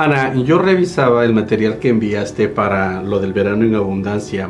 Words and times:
Ana, 0.00 0.32
yo 0.36 0.58
revisaba 0.58 1.24
el 1.24 1.34
material 1.34 1.80
que 1.80 1.88
enviaste 1.88 2.48
para 2.48 3.02
lo 3.02 3.18
del 3.18 3.32
verano 3.32 3.64
en 3.64 3.74
abundancia 3.74 4.48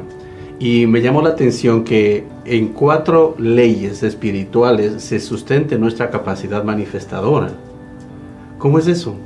y 0.59 0.87
me 0.87 1.01
llamó 1.01 1.23
la 1.23 1.31
atención 1.31 1.85
que 1.85 2.27
en 2.45 2.69
cuatro 2.69 3.35
leyes 3.39 4.03
espirituales 4.03 5.03
se 5.03 5.19
sustente 5.21 5.79
nuestra 5.79 6.11
capacidad 6.11 6.65
manifestadora. 6.65 7.51
¿Cómo 8.59 8.79
es 8.79 8.89
eso? 8.89 9.17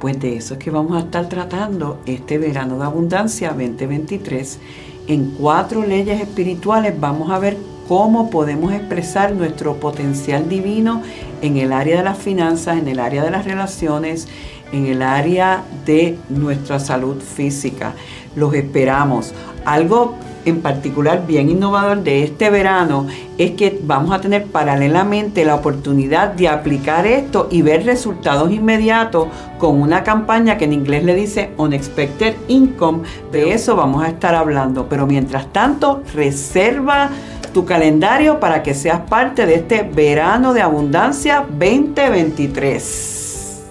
Pues 0.00 0.18
de 0.18 0.34
eso 0.34 0.54
es 0.54 0.60
que 0.60 0.70
vamos 0.70 0.96
a 0.96 1.00
estar 1.00 1.28
tratando 1.28 2.00
este 2.06 2.38
verano 2.38 2.78
de 2.78 2.84
abundancia 2.84 3.48
2023. 3.50 4.60
En 5.08 5.32
cuatro 5.32 5.84
leyes 5.84 6.22
espirituales 6.22 6.98
vamos 6.98 7.30
a 7.30 7.38
ver 7.38 7.58
cómo 7.92 8.30
podemos 8.30 8.72
expresar 8.72 9.34
nuestro 9.34 9.76
potencial 9.76 10.48
divino 10.48 11.02
en 11.42 11.58
el 11.58 11.74
área 11.74 11.98
de 11.98 12.02
las 12.02 12.16
finanzas, 12.16 12.78
en 12.78 12.88
el 12.88 12.98
área 12.98 13.22
de 13.22 13.30
las 13.30 13.44
relaciones, 13.44 14.28
en 14.72 14.86
el 14.86 15.02
área 15.02 15.62
de 15.84 16.16
nuestra 16.30 16.80
salud 16.80 17.20
física. 17.20 17.92
Los 18.34 18.54
esperamos. 18.54 19.34
Algo 19.66 20.16
en 20.46 20.62
particular 20.62 21.26
bien 21.26 21.50
innovador 21.50 22.02
de 22.02 22.24
este 22.24 22.48
verano 22.48 23.08
es 23.36 23.50
que 23.52 23.78
vamos 23.82 24.10
a 24.12 24.22
tener 24.22 24.46
paralelamente 24.46 25.44
la 25.44 25.54
oportunidad 25.54 26.32
de 26.32 26.48
aplicar 26.48 27.06
esto 27.06 27.48
y 27.50 27.60
ver 27.60 27.84
resultados 27.84 28.50
inmediatos 28.50 29.28
con 29.58 29.78
una 29.78 30.02
campaña 30.02 30.56
que 30.56 30.64
en 30.64 30.72
inglés 30.72 31.04
le 31.04 31.14
dice 31.14 31.50
Unexpected 31.58 32.36
Income. 32.48 33.02
De 33.30 33.52
eso 33.52 33.76
vamos 33.76 34.02
a 34.02 34.08
estar 34.08 34.34
hablando. 34.34 34.88
Pero 34.88 35.06
mientras 35.06 35.52
tanto, 35.52 36.02
reserva 36.14 37.10
tu 37.52 37.64
calendario 37.64 38.40
para 38.40 38.62
que 38.62 38.74
seas 38.74 39.00
parte 39.08 39.46
de 39.46 39.56
este 39.56 39.82
verano 39.82 40.54
de 40.54 40.62
abundancia 40.62 41.46
2023. 41.48 43.68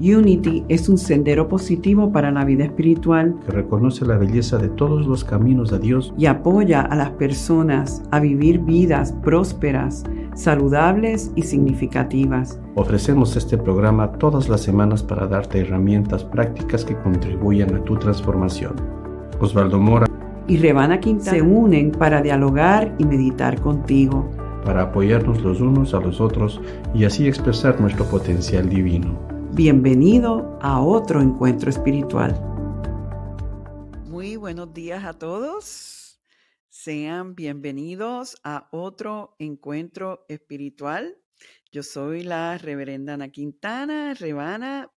Unity 0.00 0.64
es 0.68 0.88
un 0.88 0.96
sendero 0.96 1.48
positivo 1.48 2.12
para 2.12 2.30
la 2.30 2.44
vida 2.44 2.64
espiritual 2.64 3.34
que 3.44 3.50
reconoce 3.50 4.06
la 4.06 4.16
belleza 4.16 4.56
de 4.58 4.68
todos 4.68 5.06
los 5.06 5.24
caminos 5.24 5.70
de 5.70 5.80
Dios 5.80 6.14
y 6.16 6.26
apoya 6.26 6.82
a 6.82 6.94
las 6.94 7.10
personas 7.10 8.02
a 8.12 8.20
vivir 8.20 8.60
vidas 8.60 9.12
prósperas, 9.24 10.04
saludables 10.34 11.32
y 11.34 11.42
significativas. 11.42 12.60
Ofrecemos 12.76 13.34
este 13.34 13.58
programa 13.58 14.12
todas 14.12 14.48
las 14.48 14.60
semanas 14.60 15.02
para 15.02 15.26
darte 15.26 15.60
herramientas 15.60 16.24
prácticas 16.24 16.84
que 16.84 16.96
contribuyan 16.96 17.74
a 17.74 17.82
tu 17.82 17.96
transformación. 17.96 18.76
Osvaldo 19.40 19.80
Mora 19.80 20.06
y 20.48 20.56
Rebana 20.56 20.98
Quintana 20.98 21.30
se 21.30 21.42
unen 21.42 21.92
para 21.92 22.22
dialogar 22.22 22.94
y 22.98 23.04
meditar 23.04 23.60
contigo. 23.60 24.30
Para 24.64 24.84
apoyarnos 24.84 25.42
los 25.42 25.60
unos 25.60 25.92
a 25.92 26.00
los 26.00 26.20
otros 26.20 26.60
y 26.94 27.04
así 27.04 27.28
expresar 27.28 27.78
nuestro 27.80 28.06
potencial 28.06 28.68
divino. 28.68 29.18
Bienvenido 29.52 30.58
a 30.62 30.80
otro 30.80 31.20
encuentro 31.20 31.68
espiritual. 31.68 32.34
Muy 34.06 34.36
buenos 34.36 34.72
días 34.72 35.04
a 35.04 35.12
todos. 35.12 36.18
Sean 36.70 37.34
bienvenidos 37.34 38.40
a 38.42 38.68
otro 38.72 39.36
encuentro 39.38 40.24
espiritual. 40.28 41.18
Yo 41.70 41.82
soy 41.82 42.22
la 42.22 42.56
reverenda 42.56 43.14
Ana 43.14 43.28
Quintana, 43.28 44.14
Rebana, 44.14 44.90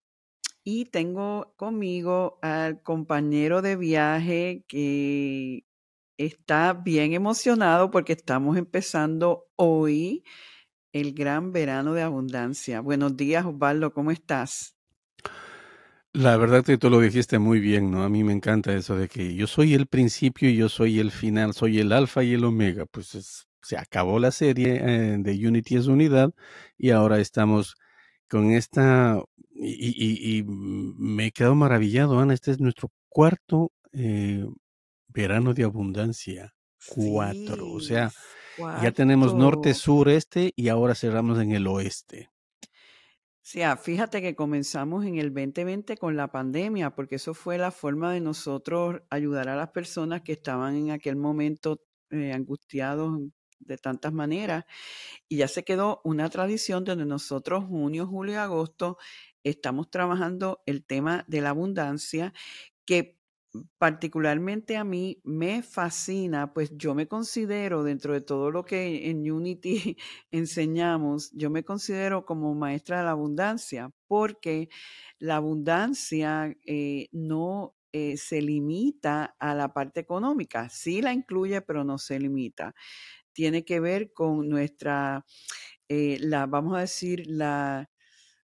y 0.64 0.86
tengo 0.86 1.54
conmigo 1.58 2.40
al 2.42 2.82
compañero 2.84 3.62
de 3.62 3.76
viaje 3.76 4.64
que 4.68 5.66
está 6.18 6.74
bien 6.74 7.14
emocionado 7.14 7.90
porque 7.92 8.14
estamos 8.14 8.58
empezando 8.58 9.48
hoy 9.56 10.24
el 10.94 11.14
gran 11.14 11.52
verano 11.52 11.94
de 11.94 12.04
abundancia. 12.04 12.82
Buenos 12.82 13.16
días, 13.18 13.46
Osvaldo, 13.46 13.94
¿cómo 13.94 14.12
estás? 14.12 14.76
La 16.14 16.36
verdad 16.36 16.66
que 16.66 16.78
tú 16.78 16.90
lo 16.90 17.00
dijiste 17.00 17.40
muy 17.40 17.62
bien, 17.62 17.90
¿no? 17.90 18.04
A 18.04 18.10
mí 18.10 18.24
me 18.24 18.34
encanta 18.34 18.74
eso 18.74 18.98
de 18.98 19.08
que 19.08 19.34
yo 19.34 19.48
soy 19.48 19.74
el 19.74 19.88
principio 19.88 20.50
y 20.50 20.58
yo 20.58 20.68
soy 20.68 21.00
el 21.00 21.10
final, 21.10 21.54
soy 21.54 21.80
el 21.80 21.94
alfa 21.94 22.24
y 22.24 22.34
el 22.34 22.44
omega. 22.44 22.86
Pues 22.86 23.48
se 23.62 23.78
acabó 23.78 24.20
la 24.20 24.32
serie 24.32 24.82
eh, 24.84 25.18
de 25.20 25.48
Unity 25.48 25.78
es 25.78 25.88
unidad 25.88 26.34
y 26.78 26.90
ahora 26.90 27.20
estamos 27.20 27.76
con 28.28 28.52
esta 28.52 29.22
y, 29.62 30.44
me 30.46 31.28
he 31.28 31.32
quedado 31.32 31.56
maravillado, 31.56 32.20
Ana. 32.20 32.34
Este 32.34 32.52
es 32.52 32.60
nuestro 32.60 32.92
cuarto 33.10 33.72
eh, 33.94 34.46
verano 35.08 35.54
de 35.54 35.64
abundancia. 35.64 36.54
Cuatro. 36.96 37.72
O 37.72 37.80
sea, 37.80 38.12
ya 38.58 38.92
tenemos 38.92 39.36
norte, 39.36 39.74
sur, 39.74 40.10
este 40.10 40.52
y 40.56 40.70
ahora 40.70 40.96
cerramos 40.96 41.40
en 41.40 41.52
el 41.52 41.68
oeste. 41.68 42.30
O 43.44 43.54
sea, 43.54 43.76
fíjate 43.76 44.22
que 44.22 44.36
comenzamos 44.36 45.06
en 45.06 45.18
el 45.18 45.34
2020 45.34 45.98
con 45.98 46.16
la 46.16 46.32
pandemia, 46.32 46.92
porque 46.92 47.16
eso 47.16 47.34
fue 47.34 47.58
la 47.58 47.72
forma 47.72 48.14
de 48.14 48.22
nosotros 48.22 49.02
ayudar 49.10 49.50
a 49.50 49.56
las 49.56 49.70
personas 49.72 50.22
que 50.22 50.34
estaban 50.34 50.76
en 50.76 50.92
aquel 50.92 51.16
momento 51.16 51.82
eh, 52.12 52.32
angustiados 52.34 53.20
de 53.60 53.78
tantas 53.78 54.14
maneras. 54.14 54.66
Y 55.28 55.38
ya 55.38 55.48
se 55.48 55.64
quedó 55.64 56.02
una 56.04 56.30
tradición 56.30 56.84
donde 56.84 57.06
nosotros 57.06 57.66
junio, 57.66 58.08
julio 58.08 58.34
y 58.34 58.38
agosto 58.38 58.98
estamos 59.44 59.90
trabajando 59.90 60.62
el 60.66 60.86
tema 60.86 61.26
de 61.28 61.42
la 61.42 61.50
abundancia, 61.50 62.34
que 62.86 63.22
particularmente 63.78 64.78
a 64.78 64.84
mí 64.84 65.20
me 65.24 65.62
fascina, 65.62 66.54
pues 66.54 66.72
yo 66.78 66.96
me 66.96 67.08
considero 67.08 67.84
dentro 67.84 68.14
de 68.14 68.22
todo 68.22 68.52
lo 68.52 68.64
que 68.64 69.10
en 69.10 69.30
Unity 69.30 69.98
enseñamos, 70.32 71.32
yo 71.34 71.50
me 71.50 71.64
considero 71.64 72.26
como 72.26 72.54
maestra 72.56 73.00
de 73.00 73.04
la 73.06 73.12
abundancia, 73.12 73.92
porque 74.08 74.70
la 75.20 75.38
abundancia 75.38 76.56
eh, 76.66 77.10
no 77.12 77.76
eh, 77.94 78.16
se 78.18 78.42
limita 78.42 79.36
a 79.40 79.54
la 79.54 79.74
parte 79.74 80.00
económica, 80.00 80.70
sí 80.70 81.02
la 81.02 81.14
incluye, 81.14 81.62
pero 81.62 81.84
no 81.84 81.98
se 81.98 82.20
limita. 82.20 82.74
Tiene 83.34 83.66
que 83.66 83.80
ver 83.80 84.14
con 84.14 84.50
nuestra, 84.50 85.26
eh, 85.90 86.18
la, 86.22 86.48
vamos 86.48 86.78
a 86.78 86.82
decir, 86.82 87.26
la, 87.28 87.91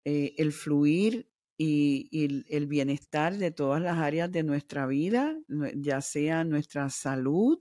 el 0.05 0.53
fluir 0.53 1.27
y, 1.57 2.43
el 2.49 2.67
bienestar 2.67 3.37
de 3.37 3.51
todas 3.51 3.81
las 3.81 3.97
áreas 3.97 4.31
de 4.31 4.43
nuestra 4.43 4.85
vida, 4.85 5.37
ya 5.75 6.01
sea 6.01 6.43
nuestra 6.43 6.89
salud, 6.89 7.59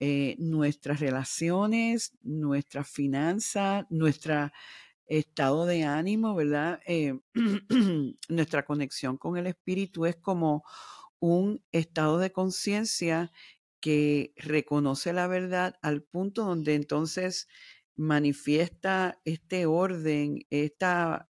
eh, 0.00 0.36
nuestras 0.38 1.00
relaciones, 1.00 2.12
nuestra 2.22 2.84
finanza, 2.84 3.86
nuestro 3.90 4.50
estado 5.06 5.66
de 5.66 5.84
ánimo, 5.84 6.34
¿verdad? 6.34 6.80
Eh, 6.86 7.18
nuestra 8.28 8.64
conexión 8.64 9.16
con 9.16 9.36
el 9.36 9.46
espíritu 9.46 10.06
es 10.06 10.16
como 10.16 10.64
un 11.20 11.62
estado 11.72 12.18
de 12.18 12.32
conciencia 12.32 13.32
que 13.80 14.32
reconoce 14.36 15.12
la 15.12 15.26
verdad 15.26 15.76
al 15.82 16.02
punto 16.02 16.44
donde 16.44 16.74
entonces 16.74 17.48
manifiesta 17.96 19.20
este 19.24 19.66
orden, 19.66 20.46
esta 20.50 21.28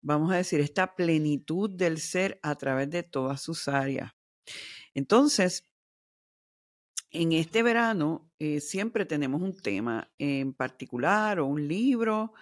vamos 0.00 0.32
a 0.32 0.36
decir, 0.36 0.60
esta 0.60 0.94
plenitud 0.94 1.70
del 1.70 1.98
ser 1.98 2.38
a 2.42 2.54
través 2.54 2.90
de 2.90 3.02
todas 3.02 3.40
sus 3.42 3.68
áreas. 3.68 4.12
Entonces, 4.94 5.68
en 7.10 7.32
este 7.32 7.62
verano 7.62 8.30
eh, 8.38 8.60
siempre 8.60 9.06
tenemos 9.06 9.42
un 9.42 9.56
tema 9.56 10.10
en 10.18 10.54
particular 10.54 11.40
o 11.40 11.46
un 11.46 11.66
libro. 11.68 12.32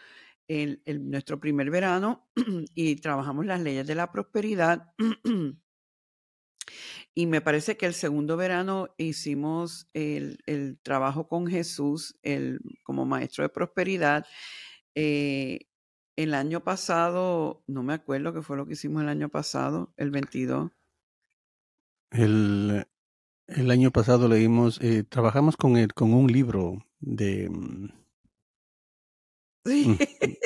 En, 0.48 0.80
nuestro 1.10 1.40
primer 1.40 1.70
verano 1.70 2.30
y 2.74 2.96
trabajamos 2.96 3.46
las 3.46 3.60
leyes 3.60 3.86
de 3.86 3.96
la 3.96 4.12
prosperidad. 4.12 4.94
y 7.14 7.26
me 7.26 7.40
parece 7.40 7.76
que 7.76 7.86
el 7.86 7.94
segundo 7.94 8.36
verano 8.36 8.88
hicimos 8.98 9.88
el, 9.94 10.38
trabajo 10.82 11.28
con 11.28 11.46
Jesús 11.46 12.18
el, 12.22 12.60
como 12.82 13.04
maestro 13.04 13.42
de 13.42 13.48
prosperidad. 13.48 14.26
Eh, 14.94 15.60
el 16.16 16.34
año 16.34 16.64
pasado, 16.64 17.62
no 17.66 17.82
me 17.82 17.94
acuerdo 17.94 18.32
qué 18.32 18.42
fue 18.42 18.56
lo 18.56 18.66
que 18.66 18.72
hicimos 18.72 19.02
el 19.02 19.08
año 19.08 19.28
pasado, 19.28 19.92
el 19.96 20.10
22. 20.10 20.70
El, 22.10 22.86
el 23.48 23.70
año 23.70 23.90
pasado 23.90 24.28
leímos, 24.28 24.80
eh, 24.80 25.04
trabajamos 25.04 25.56
con, 25.56 25.76
el, 25.76 25.92
con 25.92 26.14
un 26.14 26.32
libro 26.32 26.84
de, 27.00 27.48
mm, 27.50 27.88
mm, 29.64 29.98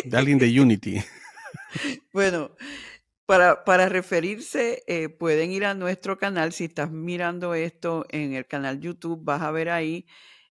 de 0.04 0.16
alguien 0.16 0.38
de 0.38 0.60
Unity. 0.60 0.96
bueno, 2.12 2.50
para, 3.64 3.88
referirse, 3.88 4.82
eh, 4.88 5.08
pueden 5.08 5.52
ir 5.52 5.64
a 5.64 5.74
nuestro 5.74 6.18
canal. 6.18 6.52
Si 6.52 6.64
estás 6.64 6.90
mirando 6.90 7.54
esto 7.54 8.04
en 8.08 8.32
el 8.34 8.46
canal 8.46 8.80
YouTube, 8.80 9.20
vas 9.22 9.42
a 9.42 9.52
ver 9.52 9.68
ahí 9.70 10.06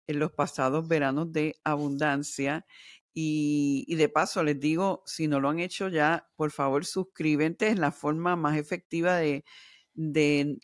en 0.08 0.18
los 0.18 0.32
pasados 0.32 0.88
veranos 0.88 1.32
de 1.32 1.54
abundancia. 1.62 2.66
Y, 3.12 3.94
de 3.94 4.08
paso 4.08 4.42
les 4.42 4.58
digo, 4.58 5.04
si 5.06 5.28
no 5.28 5.38
lo 5.38 5.50
han 5.50 5.60
hecho 5.60 5.88
ya, 5.88 6.28
por 6.34 6.50
favor 6.50 6.84
suscríbete, 6.84 7.68
es 7.68 7.78
la 7.78 7.92
forma 7.92 8.34
más 8.34 8.58
efectiva 8.58 9.18
de, 9.18 9.44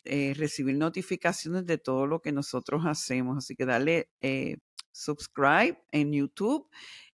eh, 0.03 0.33
recibir 0.35 0.75
notificaciones 0.75 1.65
de 1.65 1.77
todo 1.77 2.07
lo 2.07 2.21
que 2.21 2.33
nosotros 2.33 2.83
hacemos. 2.85 3.37
Así 3.37 3.55
que 3.55 3.65
dale 3.65 4.09
eh, 4.19 4.57
subscribe 4.91 5.81
en 5.93 6.11
YouTube 6.11 6.69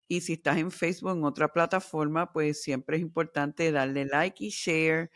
Y 0.09 0.21
si 0.21 0.35
estás 0.35 0.59
en 0.59 0.71
Facebook, 0.71 1.13
en 1.13 1.25
otra 1.25 1.53
plataforma, 1.53 2.33
pues 2.33 2.63
siempre 2.63 2.97
es 2.97 3.03
importante 3.03 3.73
darle 3.73 4.05
like 4.07 4.45
y 4.45 4.51
share. 4.51 5.11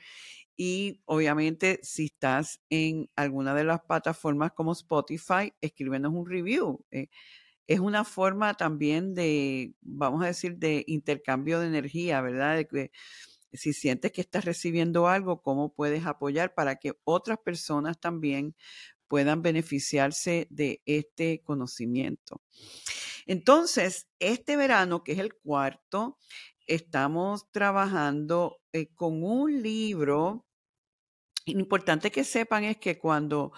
Y 0.56 1.00
obviamente, 1.06 1.80
si 1.82 2.06
estás 2.06 2.60
en 2.70 3.10
alguna 3.16 3.54
de 3.54 3.64
las 3.64 3.80
plataformas 3.82 4.52
como 4.52 4.72
Spotify, 4.72 5.52
escríbenos 5.60 6.12
un 6.12 6.26
review. 6.28 6.84
Eh, 6.90 7.08
es 7.66 7.80
una 7.80 8.04
forma 8.04 8.54
también 8.54 9.14
de, 9.14 9.74
vamos 9.80 10.24
a 10.24 10.26
decir, 10.26 10.56
de 10.58 10.84
intercambio 10.88 11.60
de 11.60 11.68
energía, 11.68 12.20
¿verdad? 12.20 12.56
De 12.56 12.66
que 12.66 12.90
si 13.52 13.72
sientes 13.72 14.12
que 14.12 14.20
estás 14.20 14.44
recibiendo 14.44 15.08
algo, 15.08 15.42
cómo 15.42 15.72
puedes 15.74 16.06
apoyar 16.06 16.54
para 16.54 16.76
que 16.76 16.94
otras 17.04 17.38
personas 17.38 18.00
también 18.00 18.56
puedan 19.10 19.42
beneficiarse 19.42 20.46
de 20.50 20.82
este 20.86 21.42
conocimiento. 21.42 22.40
Entonces, 23.26 24.06
este 24.20 24.56
verano, 24.56 25.02
que 25.02 25.12
es 25.12 25.18
el 25.18 25.34
cuarto, 25.34 26.16
estamos 26.68 27.50
trabajando 27.50 28.60
eh, 28.72 28.94
con 28.94 29.24
un 29.24 29.62
libro. 29.62 30.46
Lo 31.44 31.58
importante 31.58 32.12
que 32.12 32.22
sepan 32.22 32.62
es 32.62 32.76
que 32.76 33.00
cuando 33.00 33.52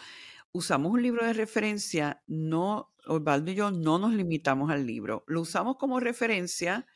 usamos 0.52 0.90
un 0.90 1.02
libro 1.02 1.26
de 1.26 1.34
referencia, 1.34 2.22
no, 2.26 2.94
Osvaldo 3.04 3.50
y 3.50 3.54
yo 3.54 3.70
no 3.70 3.98
nos 3.98 4.14
limitamos 4.14 4.70
al 4.70 4.86
libro. 4.86 5.22
Lo 5.26 5.42
usamos 5.42 5.76
como 5.76 6.00
referencia 6.00 6.86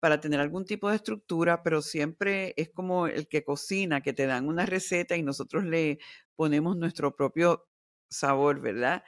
para 0.00 0.18
tener 0.18 0.40
algún 0.40 0.64
tipo 0.64 0.90
de 0.90 0.96
estructura, 0.96 1.62
pero 1.62 1.80
siempre 1.82 2.52
es 2.56 2.70
como 2.70 3.06
el 3.06 3.28
que 3.28 3.44
cocina, 3.44 4.00
que 4.00 4.12
te 4.12 4.26
dan 4.26 4.48
una 4.48 4.66
receta 4.66 5.16
y 5.16 5.22
nosotros 5.22 5.62
le 5.62 6.00
ponemos 6.34 6.76
nuestro 6.76 7.14
propio 7.14 7.68
sabor, 8.12 8.60
¿verdad? 8.60 9.04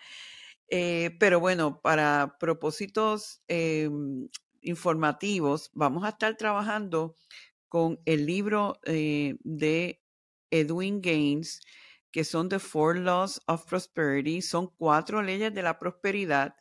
Eh, 0.69 1.17
pero 1.21 1.41
bueno, 1.41 1.81
para 1.83 2.37
propósitos 2.41 3.43
em, 3.49 4.29
informativos, 4.63 5.71
vamos 5.75 6.05
a 6.05 6.11
estar 6.11 6.37
trabajando 6.37 7.17
con 7.69 8.01
el 8.07 8.27
libro 8.27 8.81
eh, 8.85 9.37
de 9.41 10.03
Edwin 10.51 11.01
Gaines, 11.01 11.61
que 12.11 12.25
son 12.25 12.49
The 12.49 12.59
Four 12.59 12.99
Laws 12.99 13.41
of 13.47 13.67
Prosperity. 13.67 14.43
Son 14.43 14.69
cuatro 14.77 15.23
leyes 15.23 15.53
de 15.53 15.63
la 15.63 15.79
prosperidad 15.79 16.55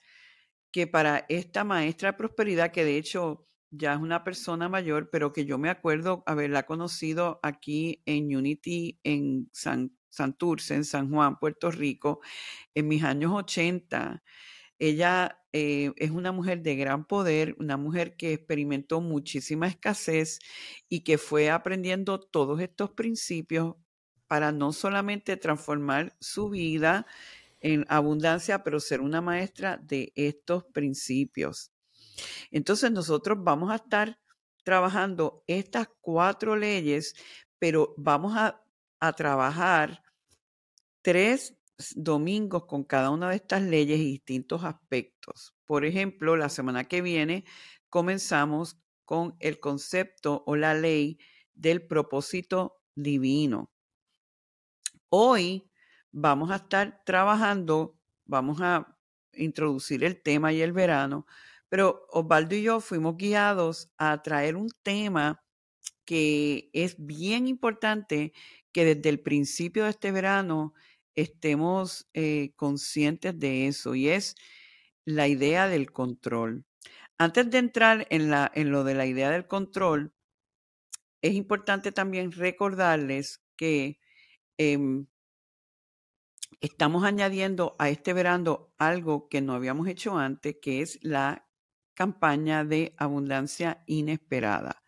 que 0.71 0.87
para 0.87 1.25
esta 1.29 1.63
maestra 1.63 2.11
de 2.11 2.17
prosperidad, 2.17 2.71
que 2.71 2.83
de 2.83 2.97
hecho 2.97 3.47
ya 3.69 3.93
es 3.93 3.99
una 3.99 4.23
persona 4.23 4.69
mayor, 4.69 5.09
pero 5.11 5.33
que 5.33 5.45
yo 5.45 5.57
me 5.57 5.69
acuerdo 5.69 6.23
haberla 6.25 6.63
conocido 6.63 7.39
aquí 7.43 8.01
en 8.05 8.35
Unity 8.35 8.99
en 9.03 9.49
San, 9.53 9.95
Santurce, 10.13 10.75
en 10.75 10.85
San 10.85 11.09
Juan, 11.09 11.39
Puerto 11.39 11.71
Rico, 11.71 12.21
en 12.75 12.87
mis 12.87 13.03
años 13.03 13.31
80. 13.33 14.23
Ella 14.77 15.39
eh, 15.53 15.91
es 15.97 16.11
una 16.11 16.31
mujer 16.31 16.61
de 16.61 16.75
gran 16.75 17.05
poder, 17.05 17.55
una 17.59 17.77
mujer 17.77 18.15
que 18.15 18.33
experimentó 18.33 19.01
muchísima 19.01 19.67
escasez 19.67 20.39
y 20.87 21.01
que 21.01 21.17
fue 21.17 21.49
aprendiendo 21.49 22.19
todos 22.19 22.61
estos 22.61 22.91
principios 22.91 23.75
para 24.27 24.51
no 24.51 24.71
solamente 24.71 25.35
transformar 25.37 26.15
su 26.19 26.49
vida 26.49 27.07
en 27.59 27.85
abundancia, 27.89 28.63
pero 28.63 28.79
ser 28.79 29.01
una 29.01 29.21
maestra 29.21 29.77
de 29.77 30.11
estos 30.15 30.65
principios. 30.65 31.71
Entonces 32.51 32.91
nosotros 32.91 33.39
vamos 33.41 33.71
a 33.71 33.75
estar 33.75 34.19
trabajando 34.63 35.43
estas 35.47 35.87
cuatro 36.01 36.55
leyes, 36.55 37.15
pero 37.59 37.93
vamos 37.97 38.35
a, 38.35 38.62
trabajar 39.11 40.01
tres 41.01 41.57
domingos 41.95 42.65
con 42.65 42.85
cada 42.85 43.09
una 43.09 43.29
de 43.29 43.35
estas 43.35 43.61
leyes 43.61 43.99
y 43.99 44.05
distintos 44.05 44.63
aspectos. 44.63 45.53
Por 45.65 45.83
ejemplo, 45.83 46.37
la 46.37 46.47
semana 46.47 46.85
que 46.85 47.01
viene 47.01 47.43
comenzamos 47.89 48.79
con 49.03 49.35
el 49.39 49.59
concepto 49.59 50.43
o 50.45 50.55
la 50.55 50.73
ley 50.73 51.19
del 51.53 51.85
propósito 51.85 52.81
divino. 52.95 53.69
Hoy 55.09 55.69
vamos 56.11 56.51
a 56.51 56.55
estar 56.55 57.03
trabajando, 57.05 57.99
vamos 58.25 58.61
a 58.61 58.97
introducir 59.33 60.05
el 60.05 60.21
tema 60.21 60.53
y 60.53 60.61
el 60.61 60.71
verano 60.71 61.25
pero 61.73 62.05
Osvaldo 62.11 62.53
y 62.53 62.61
yo 62.61 62.79
fuimos 62.81 63.17
guiados 63.17 63.91
a 63.97 64.21
traer 64.21 64.57
un 64.57 64.69
tema 64.83 65.43
que 66.05 66.69
es 66.71 66.95
bien 66.99 67.47
importante 67.47 68.31
que 68.73 68.85
desde 68.85 69.09
el 69.09 69.21
principio 69.21 69.85
de 69.85 69.91
este 69.91 70.11
verano 70.11 70.73
estemos 71.15 72.09
eh, 72.13 72.53
conscientes 72.55 73.39
de 73.39 73.67
eso 73.67 73.95
y 73.95 74.09
es 74.09 74.35
la 75.05 75.27
idea 75.27 75.67
del 75.67 75.91
control. 75.91 76.65
Antes 77.17 77.49
de 77.51 77.59
entrar 77.59 78.07
en, 78.09 78.29
la, 78.29 78.51
lo 78.55 78.83
de 78.83 78.95
la 78.95 79.05
idea 79.05 79.29
del 79.29 79.47
control, 79.47 80.13
es 81.21 81.33
importante 81.33 81.91
también 81.91 82.31
recordarles 82.31 83.43
que 83.55 83.99
em, 84.57 85.07
estamos 86.59 87.03
añadiendo 87.03 87.75
a 87.79 87.89
este 87.89 88.13
verano 88.13 88.73
algo 88.77 89.29
que 89.29 89.41
no 89.41 89.53
habíamos 89.53 89.87
hecho 89.87 90.17
antes, 90.17 90.57
que 90.61 90.81
es 90.81 90.99
la 91.01 91.47
campaña 91.93 92.65
de 92.65 92.93
abundancia 92.97 93.83
inesperada. 93.85 94.82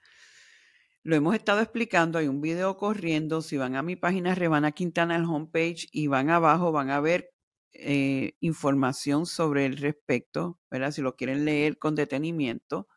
Lo 1.06 1.16
hemos 1.16 1.36
estado 1.36 1.62
explicando, 1.62 2.18
hay 2.18 2.28
un 2.28 2.42
video 2.42 2.78
corriendo, 2.78 3.44
si 3.44 3.58
van 3.58 3.76
a 3.76 3.84
mi 3.84 3.96
página 3.96 4.34
Rebana 4.34 4.72
Quintana, 4.72 5.16
el 5.16 5.26
homepage, 5.26 5.88
y 5.92 6.08
van 6.08 6.32
abajo, 6.32 6.72
van 6.72 6.90
a 6.90 7.00
ver 7.00 7.30
eh, 7.74 8.34
información 8.40 9.28
sobre 9.28 9.68
el 9.68 9.78
respecto, 9.78 10.60
¿verdad? 10.72 10.90
Si 10.90 11.04
lo 11.04 11.16
quieren 11.16 11.46
leer 11.46 11.78
con 11.78 11.94
detenimiento, 11.94 12.88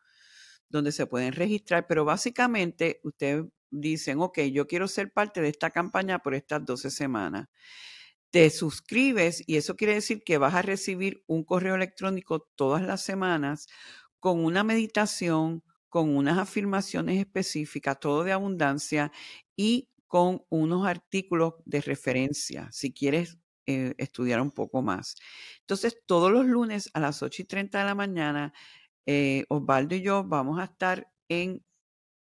donde 0.69 0.91
se 0.91 1.05
pueden 1.05 1.33
registrar, 1.33 1.85
pero 1.87 2.03
básicamente 2.03 2.99
ustedes 3.03 3.45
dicen, 3.69 4.19
ok, 4.21 4.39
yo 4.51 4.65
quiero 4.65 4.87
ser 4.87 5.13
parte 5.13 5.39
de 5.41 5.49
esta 5.49 5.69
campaña 5.69 6.17
por 6.17 6.33
estas 6.33 6.65
12 6.65 6.89
semanas. 6.89 7.47
Te 8.31 8.49
suscribes 8.49 9.43
y 9.45 9.57
eso 9.57 9.75
quiere 9.75 9.93
decir 9.93 10.23
que 10.23 10.39
vas 10.39 10.55
a 10.55 10.63
recibir 10.63 11.23
un 11.27 11.43
correo 11.43 11.75
electrónico 11.75 12.49
todas 12.55 12.81
las 12.81 13.03
semanas 13.03 13.67
con 14.19 14.43
una 14.43 14.63
meditación, 14.63 15.63
con 15.89 16.15
unas 16.15 16.37
afirmaciones 16.37 17.19
específicas, 17.19 17.99
todo 17.99 18.23
de 18.23 18.31
abundancia 18.31 19.11
y 19.55 19.89
con 20.07 20.43
unos 20.49 20.87
artículos 20.87 21.55
de 21.65 21.81
referencia, 21.81 22.69
si 22.71 22.93
quieres 22.93 23.37
eh, 23.67 23.93
estudiar 23.97 24.41
un 24.41 24.51
poco 24.51 24.81
más. 24.81 25.15
Entonces, 25.61 26.01
todos 26.07 26.31
los 26.31 26.45
lunes 26.45 26.89
a 26.93 26.99
las 26.99 27.21
8 27.21 27.43
y 27.43 27.45
30 27.45 27.79
de 27.79 27.85
la 27.85 27.95
mañana, 27.95 28.53
eh, 29.05 29.45
Osvaldo 29.49 29.95
y 29.95 30.01
yo 30.01 30.23
vamos 30.23 30.59
a 30.59 30.65
estar 30.65 31.11
en 31.29 31.63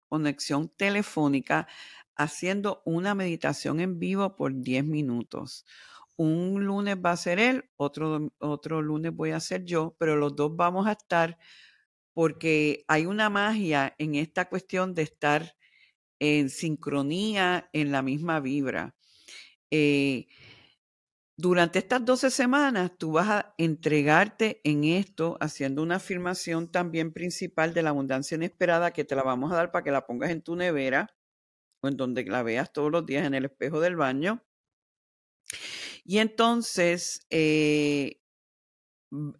conexión 0.09 0.69
telefónica 0.69 1.67
haciendo 2.15 2.81
una 2.85 3.15
meditación 3.15 3.79
en 3.79 3.99
vivo 3.99 4.35
por 4.35 4.53
10 4.61 4.85
minutos. 4.85 5.65
Un 6.17 6.65
lunes 6.65 6.97
va 7.03 7.11
a 7.11 7.17
ser 7.17 7.39
él, 7.39 7.69
otro, 7.77 8.31
otro 8.39 8.81
lunes 8.81 9.15
voy 9.15 9.31
a 9.31 9.39
ser 9.39 9.63
yo, 9.65 9.95
pero 9.97 10.17
los 10.17 10.35
dos 10.35 10.55
vamos 10.55 10.87
a 10.87 10.93
estar 10.93 11.37
porque 12.13 12.83
hay 12.87 13.05
una 13.05 13.29
magia 13.29 13.95
en 13.97 14.15
esta 14.15 14.49
cuestión 14.49 14.93
de 14.93 15.03
estar 15.03 15.55
en 16.19 16.49
sincronía, 16.49 17.69
en 17.73 17.91
la 17.91 18.01
misma 18.01 18.39
vibra. 18.39 18.95
Eh, 19.71 20.27
durante 21.37 21.79
estas 21.79 22.05
12 22.05 22.29
semanas 22.29 22.91
tú 22.97 23.13
vas 23.13 23.29
a 23.29 23.55
entregarte 23.57 24.61
en 24.63 24.83
esto 24.83 25.37
haciendo 25.39 25.81
una 25.81 25.95
afirmación 25.95 26.71
también 26.71 27.13
principal 27.13 27.73
de 27.73 27.81
la 27.81 27.89
abundancia 27.89 28.35
inesperada 28.35 28.91
que 28.91 29.05
te 29.05 29.15
la 29.15 29.23
vamos 29.23 29.51
a 29.51 29.55
dar 29.55 29.71
para 29.71 29.83
que 29.83 29.91
la 29.91 30.05
pongas 30.05 30.29
en 30.29 30.43
tu 30.43 30.55
nevera 30.55 31.15
o 31.81 31.87
en 31.87 31.97
donde 31.97 32.23
la 32.25 32.43
veas 32.43 32.71
todos 32.71 32.91
los 32.91 33.05
días 33.05 33.25
en 33.25 33.33
el 33.33 33.45
espejo 33.45 33.79
del 33.79 33.95
baño. 33.95 34.43
Y 36.03 36.19
entonces, 36.19 37.25
eh, 37.29 38.21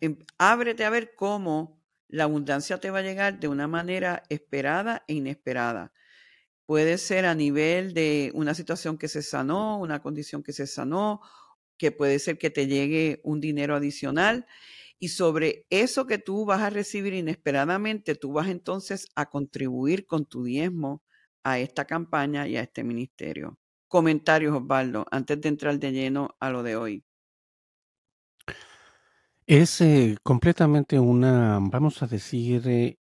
em, 0.02 0.18
ábrete 0.38 0.86
a 0.86 0.90
ver 0.90 1.14
cómo 1.16 1.81
la 2.12 2.26
abundancia 2.26 2.78
te 2.80 2.92
va 2.92 3.00
a 3.00 3.04
llegar 3.04 3.40
de 3.40 3.48
una 3.48 3.68
manera 3.68 4.24
esperada 4.30 5.04
e 5.08 5.14
inesperada. 5.16 5.94
Puede 6.66 6.98
ser 6.98 7.26
a 7.26 7.36
nivel 7.36 7.94
de 7.94 8.32
una 8.34 8.54
situación 8.54 8.98
que 8.98 9.08
se 9.08 9.22
sanó, 9.22 9.80
una 9.80 10.02
condición 10.02 10.44
que 10.44 10.54
se 10.54 10.68
sanó, 10.68 11.22
que 11.78 11.92
puede 11.92 12.20
ser 12.20 12.38
que 12.38 12.50
te 12.50 12.68
llegue 12.68 13.22
un 13.24 13.42
dinero 13.42 13.76
adicional. 13.76 14.46
Y 15.00 15.10
sobre 15.10 15.66
eso 15.70 16.06
que 16.06 16.20
tú 16.20 16.46
vas 16.46 16.62
a 16.62 16.70
recibir 16.70 17.14
inesperadamente, 17.14 18.16
tú 18.16 18.34
vas 18.34 18.50
entonces 18.50 19.08
a 19.16 19.30
contribuir 19.30 20.06
con 20.06 20.26
tu 20.26 20.44
diezmo 20.44 21.04
a 21.44 21.60
esta 21.60 21.86
campaña 21.86 22.48
y 22.48 22.58
a 22.58 22.62
este 22.62 22.84
ministerio. 22.84 23.58
Comentarios, 23.88 24.56
Osvaldo, 24.56 25.06
antes 25.12 25.42
de 25.42 25.50
entrar 25.50 25.80
de 25.80 25.92
lleno 25.92 26.36
a 26.40 26.50
lo 26.52 26.62
de 26.64 26.76
hoy. 26.76 27.04
Es 29.48 29.82
eh, 29.82 30.18
completamente 30.24 31.00
una, 31.00 31.60
vamos 31.62 32.02
a 32.04 32.08
decir, 32.08 32.68
eh, 32.68 32.98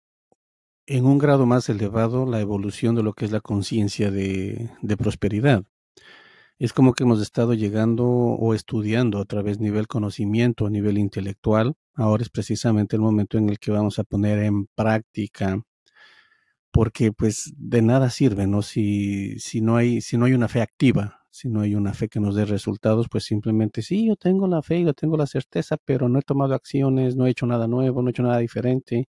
en 0.86 1.04
un 1.04 1.18
grado 1.18 1.46
más 1.46 1.68
elevado 1.68 2.26
la 2.26 2.40
evolución 2.40 2.94
de 2.94 3.02
lo 3.02 3.12
que 3.12 3.24
es 3.26 3.32
la 3.32 3.40
conciencia 3.40 4.10
de, 4.10 4.70
de 4.80 4.96
prosperidad. 4.96 5.64
Es 6.58 6.72
como 6.72 6.94
que 6.94 7.04
hemos 7.04 7.20
estado 7.20 7.54
llegando 7.54 8.06
o 8.06 8.54
estudiando 8.54 9.20
a 9.20 9.24
través 9.24 9.60
nivel 9.60 9.86
conocimiento, 9.86 10.66
a 10.66 10.70
nivel 10.70 10.98
intelectual, 10.98 11.76
Ahora 11.98 12.22
es 12.22 12.30
precisamente 12.30 12.94
el 12.94 13.02
momento 13.02 13.38
en 13.38 13.48
el 13.48 13.58
que 13.58 13.72
vamos 13.72 13.98
a 13.98 14.04
poner 14.04 14.38
en 14.38 14.66
práctica 14.66 15.60
porque 16.70 17.10
pues 17.10 17.52
de 17.56 17.82
nada 17.82 18.08
sirve, 18.08 18.46
¿no? 18.46 18.62
Si, 18.62 19.36
si, 19.40 19.60
no 19.60 19.76
hay, 19.76 20.00
si 20.00 20.16
no 20.16 20.26
hay 20.26 20.32
una 20.32 20.46
fe 20.46 20.60
activa, 20.62 21.17
si 21.30 21.48
no 21.48 21.60
hay 21.60 21.74
una 21.74 21.94
fe 21.94 22.08
que 22.08 22.20
nos 22.20 22.34
dé 22.34 22.44
resultados, 22.44 23.08
pues 23.10 23.24
simplemente 23.24 23.82
sí, 23.82 24.06
yo 24.06 24.16
tengo 24.16 24.46
la 24.48 24.62
fe, 24.62 24.82
yo 24.82 24.94
tengo 24.94 25.16
la 25.16 25.26
certeza, 25.26 25.76
pero 25.84 26.08
no 26.08 26.18
he 26.18 26.22
tomado 26.22 26.54
acciones, 26.54 27.16
no 27.16 27.26
he 27.26 27.30
hecho 27.30 27.46
nada 27.46 27.68
nuevo, 27.68 28.02
no 28.02 28.08
he 28.08 28.12
hecho 28.12 28.22
nada 28.22 28.38
diferente. 28.38 29.08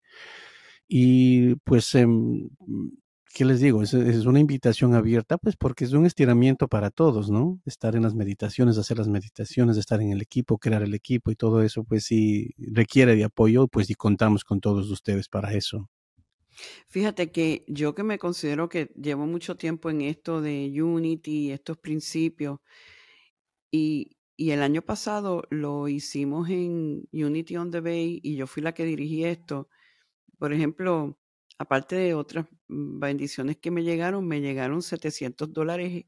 Y 0.88 1.56
pues, 1.58 1.94
em, 1.96 2.50
¿qué 3.34 3.46
les 3.46 3.60
digo? 3.62 3.84
Es, 3.84 3.94
una 3.94 4.40
invitación 4.40 4.96
abierta, 4.96 5.38
pues 5.38 5.56
porque 5.56 5.86
es 5.86 5.94
un 5.94 6.06
estiramiento 6.06 6.68
para 6.68 6.90
todos, 6.92 7.30
¿no? 7.30 7.60
Estar 7.66 7.96
en 7.96 8.04
las 8.04 8.16
meditaciones, 8.16 8.78
hacer 8.78 8.98
las 8.98 9.08
meditaciones, 9.08 9.78
estar 9.78 10.02
en 10.02 10.12
el 10.12 10.22
equipo, 10.22 10.58
crear 10.58 10.84
el 10.84 10.94
equipo 10.96 11.32
y 11.32 11.36
todo 11.36 11.62
eso, 11.64 11.84
pues 11.84 12.06
sí 12.06 12.54
requiere 12.58 13.16
de 13.16 13.26
apoyo, 13.26 13.68
pues 13.68 13.90
y 13.90 13.96
contamos 13.96 14.44
con 14.44 14.60
todos 14.62 14.90
ustedes 14.92 15.30
para 15.30 15.54
eso. 15.54 15.90
Fíjate 16.88 17.32
que 17.32 17.66
yo 17.68 17.96
que 17.96 18.04
me 18.04 18.20
considero 18.20 18.70
que 18.70 18.88
llevo 18.96 19.26
mucho 19.26 19.58
tiempo 19.58 19.90
en 19.90 20.02
esto 20.02 20.42
de 20.42 20.72
Unity, 20.82 21.52
estos 21.52 21.78
principios, 21.78 22.60
y, 23.72 24.18
y 24.38 24.52
el 24.52 24.62
año 24.62 24.82
pasado 24.82 25.44
lo 25.50 25.88
hicimos 25.88 26.50
en 26.50 27.08
Unity 27.12 27.58
on 27.58 27.72
the 27.72 27.82
Bay 27.82 28.20
y 28.24 28.36
yo 28.36 28.48
fui 28.48 28.64
la 28.64 28.74
que 28.74 28.86
dirigí 28.86 29.26
esto. 29.26 29.70
Por 30.40 30.54
ejemplo, 30.54 31.20
aparte 31.60 31.96
de 31.98 32.14
otras 32.16 32.48
bendiciones 32.68 33.58
que 33.58 33.72
me 33.72 33.84
llegaron, 33.84 34.28
me 34.28 34.42
llegaron 34.42 34.82
700 34.82 35.54
dólares 35.54 36.06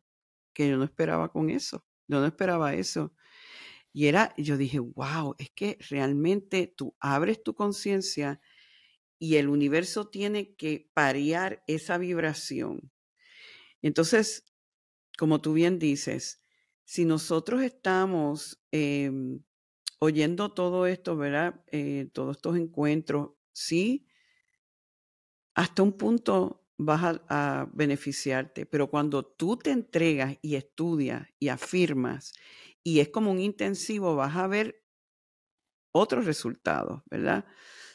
que 0.53 0.69
yo 0.69 0.77
no 0.77 0.85
esperaba 0.85 1.29
con 1.31 1.49
eso. 1.49 1.85
Yo 2.07 2.19
no 2.19 2.25
esperaba 2.27 2.73
eso. 2.75 3.13
Y 3.93 4.07
era, 4.07 4.33
yo 4.37 4.57
dije, 4.57 4.79
wow, 4.79 5.35
es 5.37 5.51
que 5.51 5.77
realmente 5.89 6.73
tú 6.75 6.95
abres 6.99 7.43
tu 7.43 7.55
conciencia 7.55 8.41
y 9.21 9.35
el 9.35 9.49
universo 9.49 10.07
tiene 10.07 10.55
que 10.55 10.89
parear 10.95 11.63
esa 11.67 11.99
vibración. 11.99 12.91
Entonces, 13.83 14.51
como 15.15 15.41
tú 15.41 15.53
bien 15.53 15.77
dices, 15.77 16.41
si 16.85 17.05
nosotros 17.05 17.61
estamos 17.61 18.63
em, 18.71 19.43
oyendo 19.99 20.55
todo 20.55 20.87
esto, 20.87 21.17
¿verdad? 21.17 21.63
Eh, 21.71 22.09
todos 22.13 22.37
estos 22.37 22.57
encuentros, 22.57 23.33
sí, 23.53 24.07
hasta 25.53 25.83
un 25.83 25.93
punto 25.99 26.65
vas 26.79 27.21
a, 27.29 27.69
beneficiarte, 27.73 28.65
pero 28.65 28.89
cuando 28.89 29.23
tú 29.23 29.55
te 29.55 29.69
entregas 29.69 30.35
y 30.41 30.55
estudias 30.55 31.27
y 31.37 31.49
afirmas, 31.49 32.33
y 32.83 33.01
es 33.01 33.09
como 33.09 33.29
un 33.29 33.39
intensivo, 33.39 34.15
vas 34.15 34.35
a 34.35 34.47
ver 34.47 34.83
otros 35.91 36.25
resultados, 36.25 37.03
¿verdad? 37.05 37.45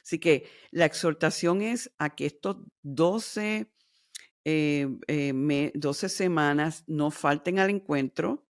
Así 0.06 0.20
que 0.20 0.48
la 0.70 0.84
exhortación 0.84 1.62
es 1.62 1.92
a 1.98 2.14
que 2.14 2.26
estos 2.26 2.58
12, 2.82 3.72
12 4.44 4.96
eh, 5.08 6.08
semanas 6.08 6.84
no 6.86 7.10
falten 7.10 7.58
al 7.58 7.70
encuentro. 7.70 8.46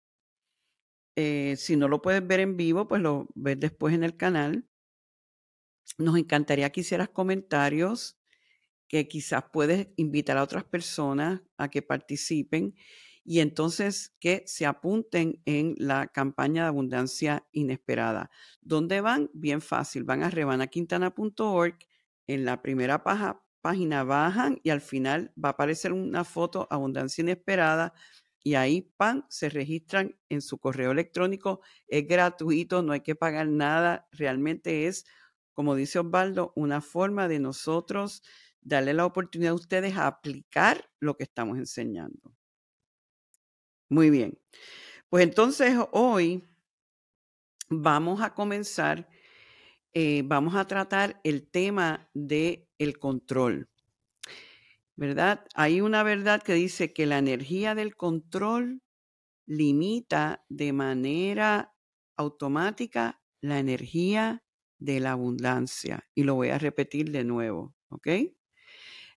Eh, 1.15 1.53
si 1.57 1.75
no 1.75 1.88
lo 1.88 2.01
puedes 2.01 2.25
ver 2.25 2.39
en 2.39 2.57
vivo, 2.57 2.88
pues 2.88 3.03
lo 3.03 3.27
ves 3.36 3.60
después 3.60 3.93
en 3.93 4.03
el 4.03 4.17
canal. 4.17 4.67
Nos 6.00 6.17
encantaría 6.17 6.72
que 6.72 6.81
hicieras 6.81 7.10
comentarios, 7.10 8.17
que 8.88 9.07
quizás 9.07 9.43
puedes 9.53 9.89
invitar 9.95 10.38
a 10.39 10.43
otras 10.43 10.63
personas 10.63 11.43
a 11.57 11.69
que 11.69 11.83
participen 11.83 12.74
y 13.25 13.39
entonces 13.39 14.15
que 14.19 14.43
se 14.45 14.65
apunten 14.65 15.41
en 15.45 15.75
la 15.77 16.07
campaña 16.07 16.63
de 16.63 16.67
abundancia 16.69 17.47
inesperada. 17.51 18.29
¿Dónde 18.61 19.01
van? 19.01 19.29
Bien 19.33 19.61
fácil, 19.61 20.03
van 20.03 20.23
a 20.23 20.29
rebanaquintana.org, 20.29 21.77
en 22.27 22.45
la 22.45 22.61
primera 22.61 23.03
página 23.61 24.03
bajan 24.03 24.59
y 24.63 24.69
al 24.69 24.81
final 24.81 25.33
va 25.41 25.49
a 25.49 25.51
aparecer 25.53 25.93
una 25.93 26.23
foto 26.23 26.67
abundancia 26.69 27.21
inesperada 27.21 27.93
y 28.43 28.55
ahí 28.55 28.81
pan 28.81 29.25
se 29.29 29.49
registran 29.49 30.17
en 30.29 30.41
su 30.41 30.57
correo 30.57 30.91
electrónico, 30.91 31.61
es 31.87 32.05
gratuito, 32.05 32.81
no 32.81 32.91
hay 32.91 33.01
que 33.01 33.15
pagar 33.15 33.47
nada, 33.47 34.07
realmente 34.11 34.87
es, 34.87 35.05
como 35.53 35.75
dice 35.75 35.99
Osvaldo, 35.99 36.51
una 36.55 36.81
forma 36.81 37.29
de 37.29 37.39
nosotros 37.39 38.21
darle 38.61 38.93
la 38.93 39.05
oportunidad 39.05 39.51
a 39.51 39.55
ustedes 39.55 39.95
a 39.95 40.07
aplicar 40.07 40.89
lo 40.99 41.15
que 41.15 41.23
estamos 41.23 41.57
enseñando. 41.57 42.35
Muy 43.93 44.09
bien. 44.09 44.39
Pues 45.09 45.23
entonces 45.23 45.77
hoy 45.91 46.43
vamos 47.69 48.21
a 48.21 48.33
comenzar, 48.33 49.07
eh, 49.93 50.23
vamos 50.25 50.55
a 50.55 50.65
tratar 50.65 51.21
el 51.23 51.47
tema 51.47 52.09
del 52.15 52.67
el 52.79 52.97
control. 52.97 53.69
¿Verdad? 54.95 55.45
Hay 55.53 55.79
una 55.79 56.01
verdad 56.01 56.41
que 56.41 56.55
dice 56.55 56.91
que 56.91 57.05
la 57.05 57.19
energía 57.19 57.75
del 57.75 57.95
control 57.95 58.81
limita 59.45 60.43
de 60.50 60.73
manera 60.73 61.75
automática 62.17 63.21
la 63.41 63.59
energía 63.59 64.43
de 64.79 65.01
la 65.01 65.12
abundancia. 65.12 66.09
Y 66.15 66.23
lo 66.23 66.33
voy 66.33 66.50
a 66.50 66.57
repetir 66.57 67.12
de 67.12 67.25
nuevo, 67.25 67.75
¿ok? 67.89 68.07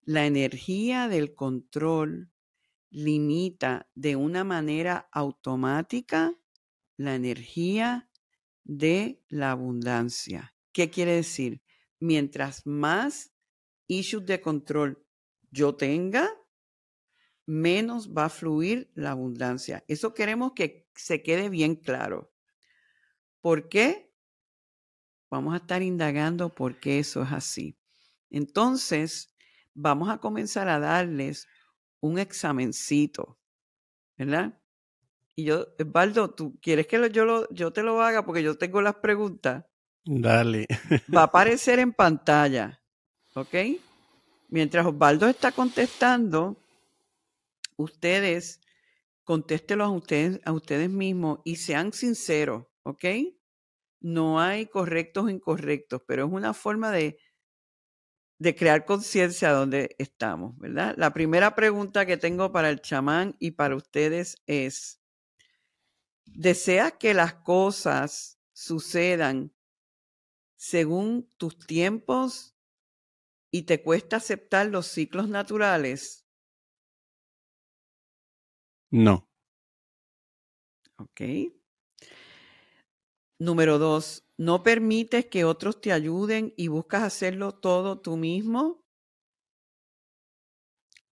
La 0.02 0.26
energía 0.26 1.08
del 1.08 1.34
control 1.34 2.30
limita 2.90 3.88
de 3.94 4.16
una 4.16 4.44
manera 4.44 5.08
automática 5.12 6.34
la 6.96 7.14
energía 7.14 8.10
de 8.64 9.22
la 9.28 9.52
abundancia. 9.52 10.54
¿Qué 10.72 10.90
quiere 10.90 11.12
decir? 11.12 11.62
Mientras 12.00 12.66
más 12.66 13.32
issues 13.86 14.26
de 14.26 14.40
control 14.40 15.06
yo 15.50 15.76
tenga, 15.76 16.28
menos 17.46 18.12
va 18.12 18.26
a 18.26 18.30
fluir 18.30 18.90
la 18.94 19.12
abundancia. 19.12 19.84
Eso 19.88 20.14
queremos 20.14 20.52
que 20.52 20.88
se 20.94 21.22
quede 21.22 21.48
bien 21.48 21.76
claro. 21.76 22.32
¿Por 23.40 23.68
qué? 23.68 24.12
Vamos 25.30 25.54
a 25.54 25.58
estar 25.58 25.82
indagando 25.82 26.54
por 26.54 26.78
qué 26.78 26.98
eso 26.98 27.22
es 27.22 27.32
así. 27.32 27.78
Entonces, 28.30 29.34
vamos 29.74 30.08
a 30.08 30.18
comenzar 30.18 30.68
a 30.68 30.78
darles 30.78 31.46
un 32.06 32.18
examencito, 32.18 33.38
¿verdad? 34.16 34.60
Y 35.34 35.44
yo, 35.44 35.66
Osvaldo, 35.78 36.30
¿tú 36.30 36.58
quieres 36.60 36.86
que 36.86 37.10
yo, 37.10 37.24
lo, 37.24 37.48
yo 37.52 37.72
te 37.72 37.82
lo 37.82 38.00
haga? 38.02 38.24
Porque 38.24 38.42
yo 38.42 38.56
tengo 38.56 38.80
las 38.80 38.96
preguntas. 38.96 39.64
Dale. 40.04 40.66
Va 41.14 41.22
a 41.22 41.24
aparecer 41.24 41.78
en 41.78 41.92
pantalla, 41.92 42.80
¿ok? 43.34 43.54
Mientras 44.48 44.86
Osvaldo 44.86 45.28
está 45.28 45.52
contestando, 45.52 46.56
ustedes 47.76 48.60
contéstelo 49.24 49.84
a 49.84 49.90
ustedes, 49.90 50.40
a 50.44 50.52
ustedes 50.52 50.88
mismos 50.88 51.40
y 51.44 51.56
sean 51.56 51.92
sinceros, 51.92 52.64
¿ok? 52.84 53.04
No 54.00 54.40
hay 54.40 54.66
correctos 54.66 55.24
o 55.24 55.28
incorrectos, 55.28 56.00
pero 56.06 56.26
es 56.26 56.32
una 56.32 56.54
forma 56.54 56.92
de 56.92 57.18
de 58.38 58.54
crear 58.54 58.84
conciencia 58.84 59.50
donde 59.50 59.96
estamos, 59.98 60.58
¿verdad? 60.58 60.94
La 60.98 61.12
primera 61.12 61.54
pregunta 61.54 62.04
que 62.04 62.16
tengo 62.16 62.52
para 62.52 62.68
el 62.68 62.80
chamán 62.80 63.36
y 63.38 63.52
para 63.52 63.76
ustedes 63.76 64.42
es, 64.46 65.00
¿deseas 66.26 66.92
que 66.94 67.14
las 67.14 67.34
cosas 67.34 68.38
sucedan 68.52 69.54
según 70.56 71.30
tus 71.36 71.58
tiempos 71.58 72.56
y 73.50 73.62
te 73.62 73.82
cuesta 73.82 74.16
aceptar 74.16 74.66
los 74.66 74.86
ciclos 74.86 75.28
naturales? 75.28 76.26
No. 78.90 79.26
Ok. 80.98 81.20
Número 83.38 83.78
dos, 83.78 84.25
¿no 84.38 84.62
permites 84.62 85.26
que 85.26 85.44
otros 85.44 85.80
te 85.80 85.92
ayuden 85.92 86.52
y 86.56 86.68
buscas 86.68 87.02
hacerlo 87.02 87.52
todo 87.52 88.00
tú 88.00 88.16
mismo? 88.16 88.82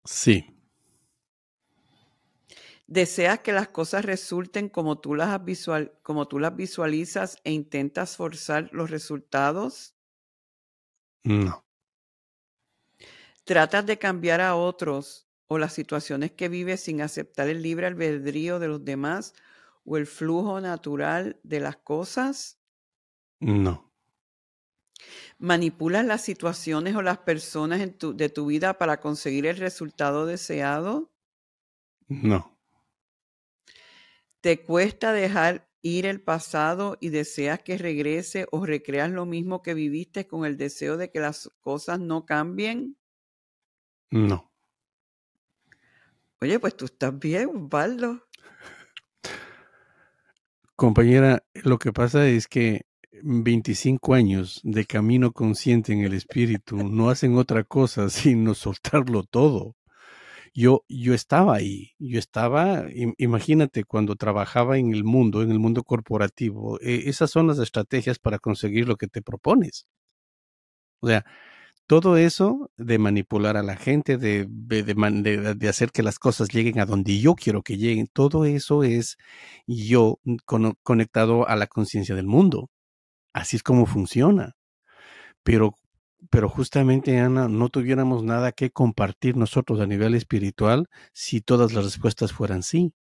Sí. 0.05 0.47
¿Deseas 2.87 3.41
que 3.41 3.53
las 3.53 3.69
cosas 3.69 4.05
resulten 4.05 4.69
como 4.69 4.99
tú 5.01 5.15
las, 5.15 5.45
visual, 5.45 5.93
como 6.03 6.27
tú 6.29 6.39
las 6.39 6.57
visualizas 6.57 7.39
e 7.45 7.53
intentas 7.53 8.17
forzar 8.17 8.69
los 8.73 8.91
resultados? 8.91 9.95
No. 11.25 11.63
¿Tratas 13.47 13.87
de 13.87 13.99
cambiar 13.99 14.41
a 14.41 14.55
otros 14.55 15.29
o 15.47 15.59
las 15.59 15.73
situaciones 15.73 16.33
que 16.33 16.49
vives 16.49 16.81
sin 16.83 17.01
aceptar 17.03 17.49
el 17.49 17.63
libre 17.63 17.87
albedrío 17.87 18.59
de 18.59 18.69
los 18.69 18.85
demás 18.85 19.35
o 19.85 19.97
el 19.97 20.07
flujo 20.07 20.61
natural 20.61 21.41
de 21.43 21.61
las 21.61 21.77
cosas? 21.77 22.60
No. 23.41 23.91
¿Manipulas 25.39 26.05
las 26.05 26.23
situaciones 26.23 26.95
o 26.95 27.03
las 27.03 27.19
personas 27.19 27.81
de 27.81 28.29
tu 28.29 28.47
vida 28.47 28.77
para 28.77 29.01
conseguir 29.01 29.47
el 29.47 29.57
resultado 29.57 30.27
deseado? 30.27 31.11
No. 32.09 32.59
¿Te 34.43 34.63
cuesta 34.63 35.13
dejar 35.13 35.71
ir 35.83 36.05
el 36.05 36.21
pasado 36.21 36.99
y 37.01 37.09
deseas 37.09 37.63
que 37.63 37.79
regrese 37.79 38.47
o 38.51 38.67
recreas 38.67 39.11
lo 39.11 39.25
mismo 39.25 39.63
que 39.63 39.75
viviste 39.75 40.27
con 40.27 40.45
el 40.45 40.57
deseo 40.57 40.97
de 40.97 41.11
que 41.11 41.21
las 41.21 41.51
cosas 41.61 42.01
no 42.01 42.27
cambien? 42.27 42.97
No. 44.11 44.51
Oye, 46.43 46.59
pues 46.59 46.77
tú 46.77 46.87
estás 46.87 47.19
bien, 47.19 47.51
Osvaldo. 47.55 48.27
Compañera, 50.75 51.45
lo 51.55 51.79
que 51.79 51.93
pasa 51.93 52.27
es 52.27 52.49
que 52.49 52.87
25 53.23 54.15
años 54.15 54.61
de 54.65 54.85
camino 54.87 55.33
consciente 55.33 55.93
en 55.93 56.01
el 56.01 56.15
espíritu 56.15 56.77
no 56.77 57.11
hacen 57.11 57.37
otra 57.37 57.65
cosa 57.65 58.09
sino 58.11 58.55
soltarlo 58.55 59.25
todo. 59.25 59.77
Yo, 60.55 60.85
yo 60.89 61.15
estaba 61.15 61.55
ahí, 61.57 61.93
yo 61.99 62.19
estaba, 62.19 62.87
imagínate 63.19 63.85
cuando 63.85 64.17
trabajaba 64.17 64.79
en 64.79 64.93
el 64.93 65.05
mundo, 65.05 65.43
en 65.43 65.53
el 65.53 65.61
mundo 65.61 65.85
corporativo, 65.85 66.81
e, 66.81 67.09
esas 67.09 67.31
son 67.31 67.47
las 67.47 67.59
estrategias 67.61 68.19
para 68.19 68.41
conseguir 68.41 68.89
lo 68.89 68.97
que 68.97 69.07
te 69.07 69.23
propones. 69.23 69.87
O 71.01 71.09
sea, 71.09 71.25
todo 71.87 72.17
eso 72.17 72.71
de 72.77 72.99
manipular 72.99 73.57
a 73.57 73.63
la 73.63 73.77
gente, 73.77 74.17
de, 74.19 74.47
de, 74.49 75.69
hacer 75.69 75.91
que 75.93 76.03
las 76.03 76.19
cosas 76.19 76.49
lleguen 76.51 76.81
a 76.81 76.87
donde 76.87 77.19
yo 77.21 77.35
quiero 77.35 77.63
que 77.63 77.79
lleguen, 77.79 78.09
todo 78.13 78.45
eso 78.45 78.85
es 78.85 79.17
yo 79.67 80.21
conectado 80.85 81.49
a 81.49 81.57
la 81.57 81.67
conciencia 81.67 82.15
del 82.15 82.27
mundo. 82.27 82.71
Así 83.33 83.57
es 83.57 83.63
como 83.63 83.87
funciona. 83.87 84.57
Pero, 85.43 85.75
pero 86.31 86.49
justamente, 86.49 87.19
Ana, 87.19 87.49
no 87.49 87.69
tuviéramos 87.69 88.23
nada 88.25 88.53
que 88.53 88.71
compartir 88.71 89.37
nosotros 89.37 89.81
a 89.81 89.87
nivel 89.87 90.15
espiritual 90.15 90.89
si 91.13 91.41
todas 91.41 91.73
las 91.73 91.85
respuestas 91.85 92.33
fueran 92.33 92.63
sí. 92.63 92.93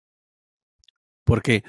Porque, 1.24 1.64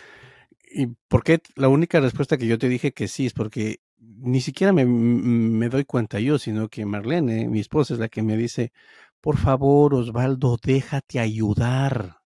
¿y 0.72 0.88
¿por 1.08 1.24
qué 1.24 1.42
la 1.56 1.70
única 1.70 2.00
respuesta 2.00 2.38
que 2.38 2.48
yo 2.48 2.58
te 2.58 2.70
dije 2.70 2.94
que 2.94 3.08
sí 3.08 3.26
es 3.26 3.34
porque 3.34 3.80
ni 3.98 4.42
siquiera 4.42 4.74
me, 4.74 4.86
me 4.86 5.70
doy 5.70 5.86
cuenta 5.86 6.20
yo, 6.20 6.40
sino 6.40 6.70
que 6.70 6.86
Marlene, 6.86 7.50
mi 7.50 7.60
esposa, 7.60 7.94
es 7.94 8.00
la 8.00 8.10
que 8.10 8.24
me 8.24 8.38
dice, 8.38 8.72
por 9.22 9.38
favor, 9.38 9.94
Osvaldo, 9.96 10.58
déjate 10.62 11.20
ayudar 11.20 12.19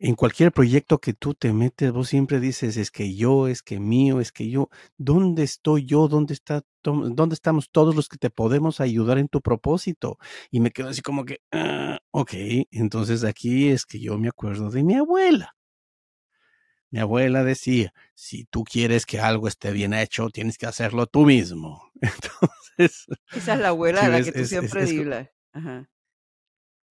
en 0.00 0.14
cualquier 0.14 0.52
proyecto 0.52 1.00
que 1.00 1.12
tú 1.12 1.34
te 1.34 1.52
metes, 1.52 1.90
vos 1.90 2.08
siempre 2.08 2.38
dices, 2.38 2.76
es 2.76 2.90
que 2.90 3.14
yo, 3.14 3.48
es 3.48 3.62
que 3.62 3.80
mío, 3.80 4.20
es 4.20 4.30
que 4.30 4.48
yo, 4.48 4.70
¿dónde 4.96 5.42
estoy 5.42 5.86
yo? 5.86 6.06
¿Dónde 6.06 6.34
está, 6.34 6.62
dónde 6.82 7.34
estamos 7.34 7.70
todos 7.70 7.96
los 7.96 8.08
que 8.08 8.16
te 8.16 8.30
podemos 8.30 8.80
ayudar 8.80 9.18
en 9.18 9.28
tu 9.28 9.40
propósito? 9.40 10.18
Y 10.50 10.60
me 10.60 10.70
quedo 10.70 10.88
así 10.88 11.02
como 11.02 11.24
que, 11.24 11.40
ah, 11.50 11.98
ok, 12.12 12.32
entonces 12.70 13.24
aquí 13.24 13.68
es 13.68 13.86
que 13.86 13.98
yo 13.98 14.18
me 14.18 14.28
acuerdo 14.28 14.70
de 14.70 14.84
mi 14.84 14.94
abuela. 14.94 15.56
Mi 16.90 17.00
abuela 17.00 17.44
decía, 17.44 17.92
si 18.14 18.44
tú 18.44 18.64
quieres 18.64 19.04
que 19.04 19.20
algo 19.20 19.48
esté 19.48 19.72
bien 19.72 19.92
hecho, 19.92 20.30
tienes 20.30 20.56
que 20.56 20.66
hacerlo 20.66 21.06
tú 21.06 21.26
mismo. 21.26 21.90
Entonces. 22.00 23.06
Esa 23.32 23.54
es 23.54 23.60
la 23.60 23.68
abuela 23.68 24.02
a 24.02 24.08
la 24.08 24.22
que 24.22 24.32
tú 24.32 24.44
siempre 24.44 24.86
dices. 24.86 25.28
Ajá. 25.52 25.88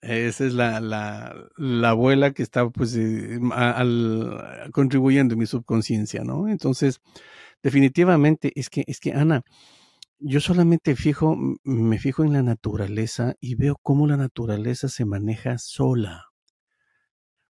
Esa 0.01 0.45
es 0.45 0.53
la, 0.53 0.79
la, 0.79 1.35
la 1.57 1.89
abuela 1.89 2.31
que 2.31 2.43
está 2.43 2.69
pues 2.69 2.95
eh, 2.95 3.39
al, 3.51 4.69
contribuyendo 4.71 5.33
en 5.33 5.39
mi 5.39 5.47
subconsciencia, 5.47 6.23
¿no? 6.23 6.47
Entonces, 6.47 7.01
definitivamente 7.63 8.51
es 8.55 8.69
que, 8.69 8.83
es 8.87 8.99
que 8.99 9.13
Ana, 9.13 9.43
yo 10.19 10.39
solamente 10.39 10.95
fijo, 10.95 11.35
me 11.63 11.97
fijo 11.99 12.23
en 12.23 12.33
la 12.33 12.43
naturaleza 12.43 13.35
y 13.39 13.55
veo 13.55 13.77
cómo 13.81 14.07
la 14.07 14.17
naturaleza 14.17 14.87
se 14.87 15.05
maneja 15.05 15.57
sola. 15.57 16.25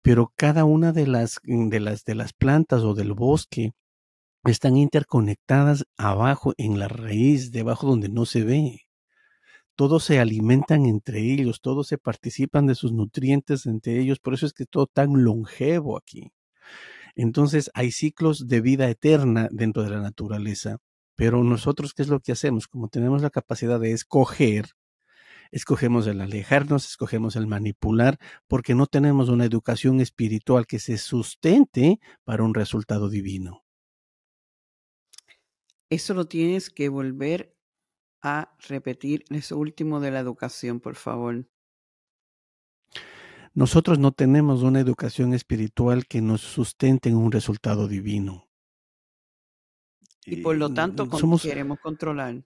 Pero 0.02 0.32
cada 0.34 0.64
una 0.64 0.92
de 0.92 1.06
las, 1.06 1.40
de 1.44 1.80
las, 1.80 2.04
de 2.04 2.14
las 2.14 2.32
plantas 2.32 2.82
o 2.82 2.94
del 2.94 3.12
bosque 3.12 3.72
están 4.44 4.78
interconectadas 4.78 5.84
abajo 5.98 6.54
en 6.56 6.78
la 6.78 6.88
raíz, 6.88 7.52
debajo 7.52 7.86
donde 7.86 8.08
no 8.08 8.24
se 8.24 8.44
ve 8.44 8.89
todos 9.80 10.04
se 10.04 10.18
alimentan 10.18 10.84
entre 10.84 11.20
ellos, 11.20 11.62
todos 11.62 11.86
se 11.86 11.96
participan 11.96 12.66
de 12.66 12.74
sus 12.74 12.92
nutrientes 12.92 13.64
entre 13.64 13.98
ellos, 13.98 14.18
por 14.18 14.34
eso 14.34 14.44
es 14.44 14.52
que 14.52 14.66
todo 14.66 14.86
tan 14.86 15.24
longevo 15.24 15.96
aquí. 15.96 16.34
Entonces 17.16 17.70
hay 17.72 17.90
ciclos 17.90 18.46
de 18.46 18.60
vida 18.60 18.90
eterna 18.90 19.48
dentro 19.50 19.82
de 19.82 19.88
la 19.88 20.02
naturaleza, 20.02 20.76
pero 21.16 21.42
nosotros, 21.44 21.94
¿qué 21.94 22.02
es 22.02 22.08
lo 22.08 22.20
que 22.20 22.32
hacemos? 22.32 22.68
Como 22.68 22.88
tenemos 22.88 23.22
la 23.22 23.30
capacidad 23.30 23.80
de 23.80 23.92
escoger, 23.92 24.66
escogemos 25.50 26.06
el 26.06 26.20
alejarnos, 26.20 26.84
escogemos 26.86 27.34
el 27.34 27.46
manipular, 27.46 28.18
porque 28.48 28.74
no 28.74 28.86
tenemos 28.86 29.30
una 29.30 29.46
educación 29.46 30.02
espiritual 30.02 30.66
que 30.66 30.78
se 30.78 30.98
sustente 30.98 32.00
para 32.24 32.44
un 32.44 32.52
resultado 32.52 33.08
divino. 33.08 33.64
Eso 35.88 36.12
lo 36.12 36.26
tienes 36.26 36.68
que 36.68 36.90
volver 36.90 37.56
a 38.22 38.54
repetir 38.68 39.24
eso 39.30 39.56
último 39.58 40.00
de 40.00 40.10
la 40.10 40.20
educación, 40.20 40.80
por 40.80 40.96
favor. 40.96 41.46
Nosotros 43.52 43.98
no 43.98 44.12
tenemos 44.12 44.62
una 44.62 44.80
educación 44.80 45.34
espiritual 45.34 46.06
que 46.06 46.20
nos 46.20 46.40
sustente 46.40 47.08
en 47.08 47.16
un 47.16 47.32
resultado 47.32 47.88
divino. 47.88 48.48
Y 50.24 50.36
por 50.36 50.56
lo 50.56 50.72
tanto 50.72 51.08
queremos 51.42 51.80
controlar. 51.80 52.44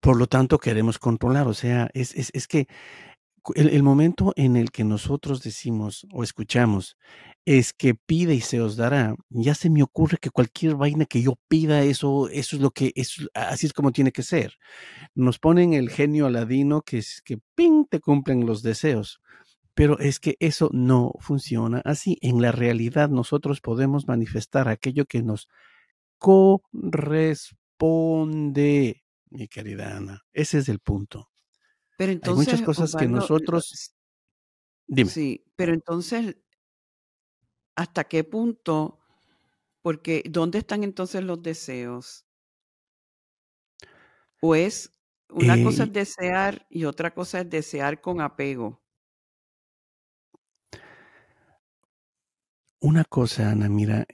Por 0.00 0.16
lo 0.16 0.26
tanto 0.26 0.58
queremos 0.58 0.98
controlar. 0.98 1.46
O 1.46 1.54
sea, 1.54 1.90
es, 1.92 2.14
es, 2.14 2.30
es 2.32 2.48
que 2.48 2.66
el, 3.54 3.82
momento 3.82 4.32
en 4.36 4.56
el 4.56 4.70
que 4.70 4.84
nosotros 4.84 5.42
decimos 5.42 6.06
o 6.12 6.22
escuchamos 6.22 6.96
es 7.48 7.72
que 7.72 7.94
pide 7.94 8.34
y 8.34 8.42
se 8.42 8.60
os 8.60 8.76
dará, 8.76 9.16
ya 9.30 9.54
se 9.54 9.70
me 9.70 9.82
ocurre 9.82 10.18
que 10.18 10.28
cualquier 10.28 10.74
vaina 10.74 11.06
que 11.06 11.22
yo 11.22 11.38
pida, 11.48 11.82
eso, 11.82 12.28
eso 12.28 12.56
es 12.56 12.60
lo 12.60 12.72
que, 12.72 12.92
es, 12.94 13.26
así 13.32 13.64
es 13.64 13.72
como 13.72 13.90
tiene 13.90 14.12
que 14.12 14.22
ser. 14.22 14.58
Nos 15.14 15.38
ponen 15.38 15.72
el 15.72 15.88
genio 15.88 16.26
aladino 16.26 16.82
que 16.82 16.98
es 16.98 17.22
que 17.24 17.38
ping, 17.54 17.86
te 17.88 18.00
cumplen 18.00 18.44
los 18.44 18.62
deseos. 18.62 19.22
Pero 19.72 19.98
es 19.98 20.20
que 20.20 20.36
eso 20.40 20.68
no 20.74 21.12
funciona 21.20 21.80
así. 21.86 22.18
En 22.20 22.42
la 22.42 22.52
realidad 22.52 23.08
nosotros 23.08 23.62
podemos 23.62 24.06
manifestar 24.06 24.68
aquello 24.68 25.06
que 25.06 25.22
nos 25.22 25.48
corresponde, 26.18 27.46
mi 29.30 29.48
querida 29.48 29.96
Ana. 29.96 30.20
Ese 30.34 30.58
es 30.58 30.68
el 30.68 30.80
punto. 30.80 31.30
Pero 31.96 32.12
entonces, 32.12 32.46
Hay 32.46 32.52
muchas 32.52 32.66
cosas 32.66 32.94
que 32.94 33.08
nosotros... 33.08 33.94
Dime. 34.86 35.08
Sí, 35.10 35.44
pero 35.56 35.72
entonces, 35.72 36.36
¿hasta 37.78 38.04
qué 38.04 38.24
punto? 38.24 38.98
Porque 39.82 40.24
¿dónde 40.28 40.58
están 40.58 40.82
entonces 40.82 41.22
los 41.22 41.40
deseos? 41.40 42.26
¿O 44.42 44.56
es 44.56 44.92
una 45.30 45.62
cosa 45.62 45.84
es 45.84 45.88
eh 45.90 45.92
desear 45.92 46.66
y 46.70 46.84
otra 46.84 47.14
cosa 47.14 47.40
es 47.40 47.48
desear 47.48 48.00
con 48.00 48.20
apego? 48.20 48.82
Una 52.80 53.04
cosa, 53.04 53.50
Ana, 53.50 53.68
mira, 53.68 54.06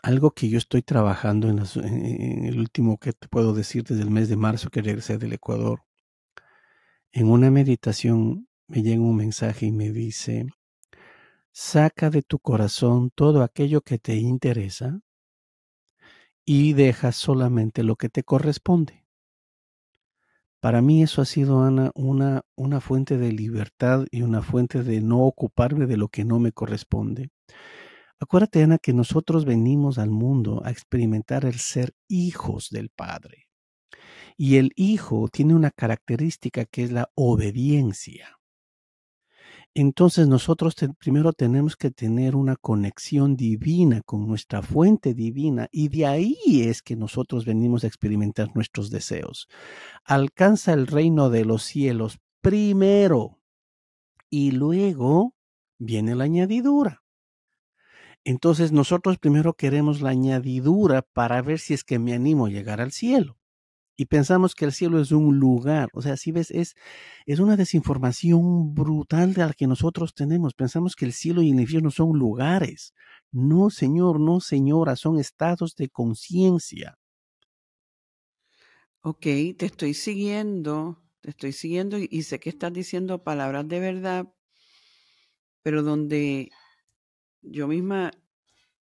algo 0.00 0.30
que 0.30 0.48
yo 0.48 0.58
estoy 0.58 0.82
trabajando 0.82 1.48
en, 1.48 1.58
en, 1.58 2.44
el 2.44 2.60
último 2.60 2.98
que 2.98 3.12
te 3.12 3.26
puedo 3.26 3.54
decir 3.54 3.82
desde 3.82 4.02
el 4.02 4.10
mes 4.10 4.28
de 4.28 4.36
marzo 4.36 4.70
que 4.70 4.82
regresé 4.82 5.18
del 5.18 5.32
Ecuador. 5.32 5.82
En 7.10 7.28
una 7.28 7.50
meditación 7.50 8.48
me 8.68 8.82
llega 8.82 9.02
un 9.02 9.16
mensaje 9.16 9.66
y 9.66 9.72
me 9.72 9.90
dice, 9.90 10.46
saca 11.54 12.10
de 12.10 12.22
tu 12.22 12.40
corazón 12.40 13.10
todo 13.14 13.44
aquello 13.44 13.80
que 13.80 13.98
te 13.98 14.16
interesa 14.16 15.00
y 16.44 16.72
deja 16.72 17.12
solamente 17.12 17.84
lo 17.84 17.94
que 17.94 18.08
te 18.08 18.24
corresponde. 18.24 19.06
Para 20.58 20.82
mí 20.82 21.02
eso 21.02 21.22
ha 21.22 21.24
sido, 21.24 21.62
Ana, 21.62 21.92
una, 21.94 22.42
una 22.56 22.80
fuente 22.80 23.18
de 23.18 23.30
libertad 23.30 24.04
y 24.10 24.22
una 24.22 24.42
fuente 24.42 24.82
de 24.82 25.00
no 25.00 25.20
ocuparme 25.20 25.86
de 25.86 25.96
lo 25.96 26.08
que 26.08 26.24
no 26.24 26.40
me 26.40 26.50
corresponde. 26.50 27.30
Acuérdate, 28.18 28.62
Ana, 28.64 28.78
que 28.78 28.92
nosotros 28.92 29.44
venimos 29.44 29.98
al 29.98 30.10
mundo 30.10 30.60
a 30.64 30.72
experimentar 30.72 31.44
el 31.44 31.58
ser 31.60 31.94
hijos 32.08 32.70
del 32.70 32.90
Padre. 32.90 33.46
Y 34.36 34.56
el 34.56 34.72
hijo 34.74 35.28
tiene 35.28 35.54
una 35.54 35.70
característica 35.70 36.64
que 36.64 36.82
es 36.82 36.90
la 36.90 37.10
obediencia. 37.14 38.40
Entonces 39.76 40.28
nosotros 40.28 40.76
primero 41.00 41.32
tenemos 41.32 41.76
que 41.76 41.90
tener 41.90 42.36
una 42.36 42.54
conexión 42.54 43.34
divina 43.34 44.02
con 44.02 44.24
nuestra 44.24 44.62
fuente 44.62 45.14
divina 45.14 45.68
y 45.72 45.88
de 45.88 46.06
ahí 46.06 46.36
es 46.62 46.80
que 46.80 46.94
nosotros 46.94 47.44
venimos 47.44 47.82
a 47.82 47.88
experimentar 47.88 48.54
nuestros 48.54 48.90
deseos. 48.90 49.48
Alcanza 50.04 50.72
el 50.74 50.86
reino 50.86 51.28
de 51.28 51.44
los 51.44 51.64
cielos 51.64 52.20
primero 52.40 53.40
y 54.30 54.52
luego 54.52 55.34
viene 55.78 56.14
la 56.14 56.24
añadidura. 56.24 57.02
Entonces 58.22 58.70
nosotros 58.70 59.18
primero 59.18 59.54
queremos 59.54 60.00
la 60.00 60.10
añadidura 60.10 61.02
para 61.02 61.42
ver 61.42 61.58
si 61.58 61.74
es 61.74 61.82
que 61.82 61.98
me 61.98 62.14
animo 62.14 62.46
a 62.46 62.50
llegar 62.50 62.80
al 62.80 62.92
cielo 62.92 63.38
y 63.96 64.06
pensamos 64.06 64.54
que 64.54 64.64
el 64.64 64.72
cielo 64.72 65.00
es 65.00 65.12
un 65.12 65.38
lugar. 65.38 65.88
O 65.92 66.02
sea, 66.02 66.16
si 66.16 66.32
ves, 66.32 66.50
es, 66.50 66.74
es 67.26 67.38
una 67.38 67.56
desinformación 67.56 68.74
brutal 68.74 69.34
de 69.34 69.46
la 69.46 69.52
que 69.52 69.66
nosotros 69.66 70.14
tenemos. 70.14 70.54
Pensamos 70.54 70.96
que 70.96 71.04
el 71.04 71.12
cielo 71.12 71.42
y 71.42 71.50
el 71.50 71.60
infierno 71.60 71.90
son 71.90 72.18
lugares. 72.18 72.94
No, 73.30 73.70
señor, 73.70 74.20
no, 74.20 74.40
señora, 74.40 74.96
son 74.96 75.18
estados 75.18 75.74
de 75.76 75.88
conciencia. 75.88 76.98
Ok, 79.06 79.26
te 79.58 79.66
estoy 79.66 79.92
siguiendo, 79.92 81.02
te 81.20 81.28
estoy 81.30 81.52
siguiendo 81.52 81.98
y, 81.98 82.22
sé 82.22 82.40
que 82.40 82.48
estás 82.48 82.72
diciendo 82.72 83.22
palabras 83.22 83.68
de 83.68 83.78
verdad, 83.78 84.32
pero 85.62 85.82
donde 85.82 86.50
yo 87.42 87.68
misma, 87.68 88.12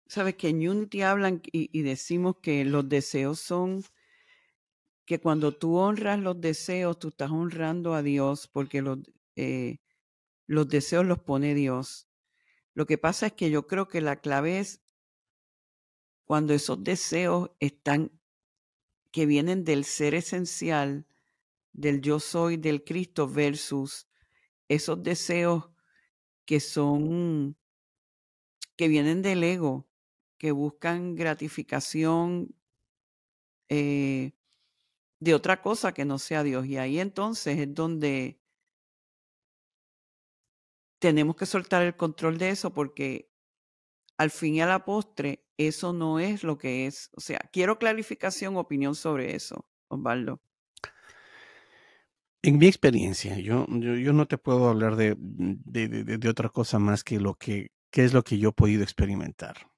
sabes 0.08 0.36
que 0.36 0.48
en 0.48 0.66
Unity 0.66 1.02
hablan 1.02 1.42
y, 1.52 1.82
decimos 1.82 2.38
que 2.42 2.64
los 2.64 2.88
deseos 2.88 3.42
son, 3.42 3.84
que 5.06 5.20
cuando 5.20 5.52
tú 5.52 5.78
honras 5.78 6.20
los 6.20 6.40
deseos, 6.40 7.00
tú 7.00 7.10
estás 7.10 7.32
honrando 7.32 7.94
a 7.94 8.02
Dios 8.02 8.48
porque 8.48 8.82
los, 8.82 9.00
eh, 9.36 9.80
los 10.48 10.68
deseos 10.68 11.06
los 11.06 11.20
pone 11.20 11.54
Dios. 11.56 12.08
Lo 12.74 12.86
que 12.86 12.98
pasa 12.98 13.28
es 13.28 13.34
que 13.34 13.50
yo 13.50 13.68
creo 13.68 13.88
que 13.88 14.02
la 14.02 14.18
clave 14.18 14.60
es 14.60 14.82
cuando 16.26 16.54
esos 16.54 16.84
deseos 16.84 17.52
están 17.60 18.12
que 19.12 19.26
vienen 19.28 19.64
del 19.64 19.86
ser 19.86 20.16
esencial, 20.16 21.06
del 21.72 22.02
yo 22.02 22.20
soy 22.20 22.58
del 22.58 22.84
Cristo 22.84 23.28
versus 23.28 24.08
esos 24.70 25.04
deseos 25.04 25.70
que 26.46 26.60
son, 26.60 27.56
que 28.76 28.88
vienen 28.88 29.22
del 29.22 29.44
ego, 29.44 29.88
que 30.38 30.52
buscan 30.52 31.16
gratificación 31.16 32.56
eh, 33.70 34.34
de 35.24 35.34
otra 35.34 35.62
cosa 35.62 35.94
que 35.94 36.06
no 36.06 36.20
sea 36.20 36.44
Dios. 36.44 36.66
Y 36.66 36.78
ahí 36.78 37.00
entonces 37.00 37.58
es 37.58 37.74
donde 37.74 38.40
tenemos 41.00 41.36
que 41.36 41.46
soltar 41.46 41.84
el 41.84 41.96
control 41.96 42.38
de 42.38 42.50
eso 42.50 42.74
porque 42.74 43.32
al 44.18 44.32
fin 44.32 44.56
y 44.56 44.62
a 44.62 44.68
la 44.68 44.86
postre 44.86 45.46
eso 45.58 45.94
no 45.94 46.20
es 46.20 46.44
lo 46.44 46.58
que 46.58 46.88
es. 46.88 47.10
O 47.16 47.22
sea, 47.22 47.40
quiero 47.52 47.80
clarificación, 47.80 48.58
opinión 48.58 48.96
sobre 48.96 49.36
eso, 49.36 49.66
Osvaldo. 49.88 50.42
En 52.42 52.58
mi 52.58 52.68
experiencia, 52.68 53.40
yo, 53.40 53.66
yo, 53.70 54.12
no 54.12 54.26
te 54.26 54.38
puedo 54.38 54.68
hablar 54.68 54.98
de, 54.98 55.16
de, 55.18 56.30
otra 56.30 56.50
cosa 56.50 56.78
más 56.78 57.06
que 57.06 57.18
lo 57.18 57.36
que, 57.36 57.72
que, 57.90 58.04
es 58.04 58.14
lo 58.14 58.24
que 58.24 58.38
yo 58.38 58.50
he 58.50 58.54
podido 58.54 58.84
experimentar. 58.84 59.72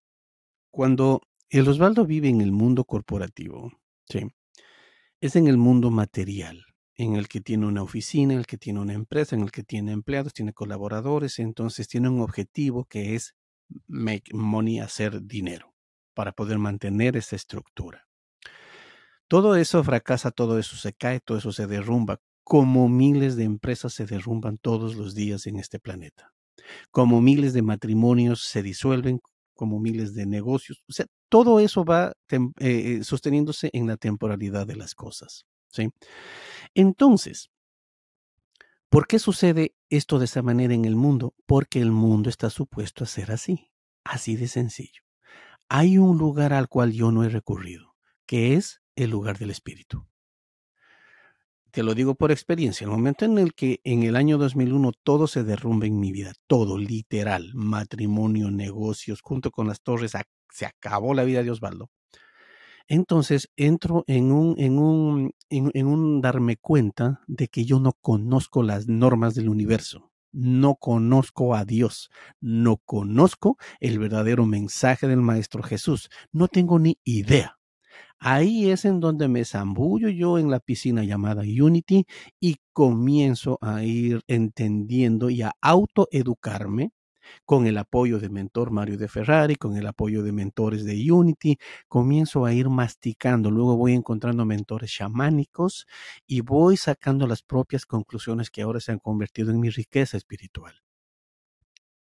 Cuando 0.72 1.22
el 1.50 1.68
Osvaldo 1.68 2.08
vive 2.08 2.28
en 2.28 2.42
el 2.42 2.52
mundo 2.52 2.84
corporativo, 2.86 3.72
¿sí? 4.10 4.32
Es 5.26 5.36
en 5.36 5.48
el 5.48 5.58
mundo 5.58 5.92
material, 5.92 6.66
en 6.96 7.16
el 7.16 7.28
que 7.28 7.42
tiene 7.42 7.66
una 7.66 7.84
oficina, 7.84 8.34
en 8.34 8.40
el 8.40 8.46
que 8.46 8.58
tiene 8.58 8.80
una 8.80 8.94
empresa, 8.94 9.36
en 9.36 9.42
el 9.42 9.52
que 9.52 9.64
tiene 9.64 9.92
empleados, 9.92 10.34
tiene 10.34 10.54
colaboradores, 10.54 11.40
entonces 11.40 11.88
tiene 11.88 12.10
un 12.10 12.22
objetivo 12.22 12.86
que 12.86 13.16
es 13.16 13.36
make 13.88 14.34
money, 14.34 14.80
hacer 14.80 15.24
dinero 15.24 15.74
para 16.14 16.32
poder 16.32 16.60
mantener 16.60 17.18
esa 17.18 17.36
estructura. 17.36 18.08
Todo 19.28 19.56
eso 19.56 19.84
fracasa, 19.84 20.32
todo 20.32 20.60
eso 20.60 20.76
se 20.78 20.94
cae, 20.94 21.20
todo 21.20 21.38
eso 21.40 21.52
se 21.52 21.66
derrumba, 21.66 22.22
como 22.44 22.88
miles 22.88 23.36
de 23.36 23.44
empresas 23.44 23.94
se 23.94 24.06
derrumban 24.06 24.58
todos 24.60 24.96
los 24.96 25.16
días 25.16 25.48
en 25.48 25.58
este 25.58 25.80
planeta, 25.80 26.32
como 26.92 27.22
miles 27.22 27.54
de 27.54 27.64
matrimonios 27.64 28.44
se 28.44 28.62
disuelven, 28.62 29.20
como 29.56 29.80
miles 29.80 30.14
de 30.14 30.26
negocios. 30.26 30.84
O 30.88 30.94
sea, 30.94 31.08
todo 31.30 31.60
eso 31.60 31.84
va 31.84 32.14
eh, 32.30 32.40
eh, 32.60 33.04
sosteniéndose 33.04 33.70
en 33.74 33.88
la 33.88 33.98
temporalidad 33.98 34.68
de 34.68 34.76
las 34.76 34.94
cosas. 34.94 35.46
¿sí? 35.70 35.90
Entonces, 36.76 37.50
¿por 38.90 39.08
qué 39.08 39.18
sucede 39.18 39.74
esto 39.90 40.20
de 40.20 40.26
esa 40.26 40.44
manera 40.44 40.74
en 40.74 40.86
el 40.86 40.96
mundo? 40.96 41.34
Porque 41.48 41.82
el 41.82 41.92
mundo 41.92 42.30
está 42.30 42.50
supuesto 42.50 43.04
a 43.04 43.08
ser 43.08 43.32
así, 43.32 43.72
así 44.04 44.36
de 44.36 44.48
sencillo 44.48 45.06
hay 45.70 45.98
un 45.98 46.18
lugar 46.18 46.54
al 46.54 46.68
cual 46.68 46.92
yo 46.92 47.12
no 47.12 47.24
he 47.24 47.30
recurrido, 47.30 47.96
que 48.26 48.54
es 48.54 48.82
el 48.96 49.10
lugar 49.10 49.38
del 49.38 49.52
espíritu. 49.52 50.08
Te 51.76 51.84
lo 51.84 51.94
digo 51.94 52.16
por 52.16 52.32
experiencia, 52.32 52.86
el 52.86 52.92
momento 52.92 53.26
en 53.26 53.38
el 53.38 53.54
que 53.54 53.82
en 53.84 54.04
el 54.04 54.16
año 54.16 54.38
2001 54.38 54.94
todo 55.04 55.28
se 55.28 55.44
derrumba 55.44 55.86
en 55.86 56.00
mi 56.00 56.14
vida, 56.14 56.32
todo, 56.48 56.78
literal, 56.78 57.52
matrimonio, 57.54 58.50
negocios, 58.50 59.20
junto 59.22 59.52
con 59.52 59.68
las 59.68 59.82
torres, 59.82 60.14
se 60.54 60.66
acabó 60.66 61.14
la 61.14 61.26
vida 61.26 61.44
de 61.44 61.52
Osvaldo. 61.52 61.90
Entonces 62.88 63.50
entro 63.58 64.06
en 64.08 64.32
un, 64.32 64.56
en 64.58 64.80
un, 64.80 65.34
en 65.50 65.88
un 65.88 66.22
darme 66.22 66.56
cuenta 66.56 67.20
de 67.28 67.50
que 67.50 67.66
yo 67.66 67.82
no 67.82 67.92
conozco 67.92 68.64
las 68.64 68.88
normas 68.88 69.36
del 69.36 69.50
universo 69.50 70.14
no 70.32 70.76
conozco 70.76 71.56
a 71.56 71.64
Dios, 71.64 72.10
no 72.42 72.76
conozco 72.84 73.58
el 73.80 74.00
verdadero 74.00 74.46
mensaje 74.46 75.08
del 75.08 75.22
Maestro 75.22 75.64
Jesús, 75.64 76.10
no 76.34 76.50
tengo 76.50 76.78
ni 76.78 77.00
idea. 77.06 77.55
Ahí 78.20 78.70
es 78.72 78.86
en 78.86 79.00
donde 79.00 79.28
me 79.28 79.46
zambullo 79.46 80.10
yo 80.10 80.38
en 80.40 80.50
la 80.50 80.60
piscina 80.60 81.04
llamada 81.04 81.42
Unity 81.44 82.06
y 82.40 82.58
comienzo 82.74 83.58
a 83.62 83.84
ir 83.84 84.22
entendiendo 84.28 85.30
y 85.30 85.42
a 85.44 85.54
autoeducarme 85.62 86.92
con 87.46 87.68
el 87.68 87.78
apoyo 87.80 88.20
de 88.20 88.30
mentor 88.30 88.72
Mario 88.72 88.98
de 88.98 89.10
Ferrari, 89.10 89.56
con 89.58 89.78
el 89.78 89.88
apoyo 89.88 90.24
de 90.24 90.32
mentores 90.34 90.86
de 90.86 91.12
Unity, 91.12 91.58
comienzo 91.90 92.46
a 92.46 92.54
ir 92.54 92.70
masticando, 92.70 93.52
luego 93.52 93.78
voy 93.78 93.94
encontrando 93.94 94.46
mentores 94.46 94.92
chamánicos 94.94 95.88
y 96.28 96.42
voy 96.42 96.78
sacando 96.78 97.28
las 97.28 97.44
propias 97.44 97.86
conclusiones 97.86 98.52
que 98.52 98.62
ahora 98.64 98.80
se 98.82 98.94
han 98.94 99.00
convertido 99.00 99.52
en 99.52 99.60
mi 99.62 99.70
riqueza 99.72 100.18
espiritual. 100.18 100.76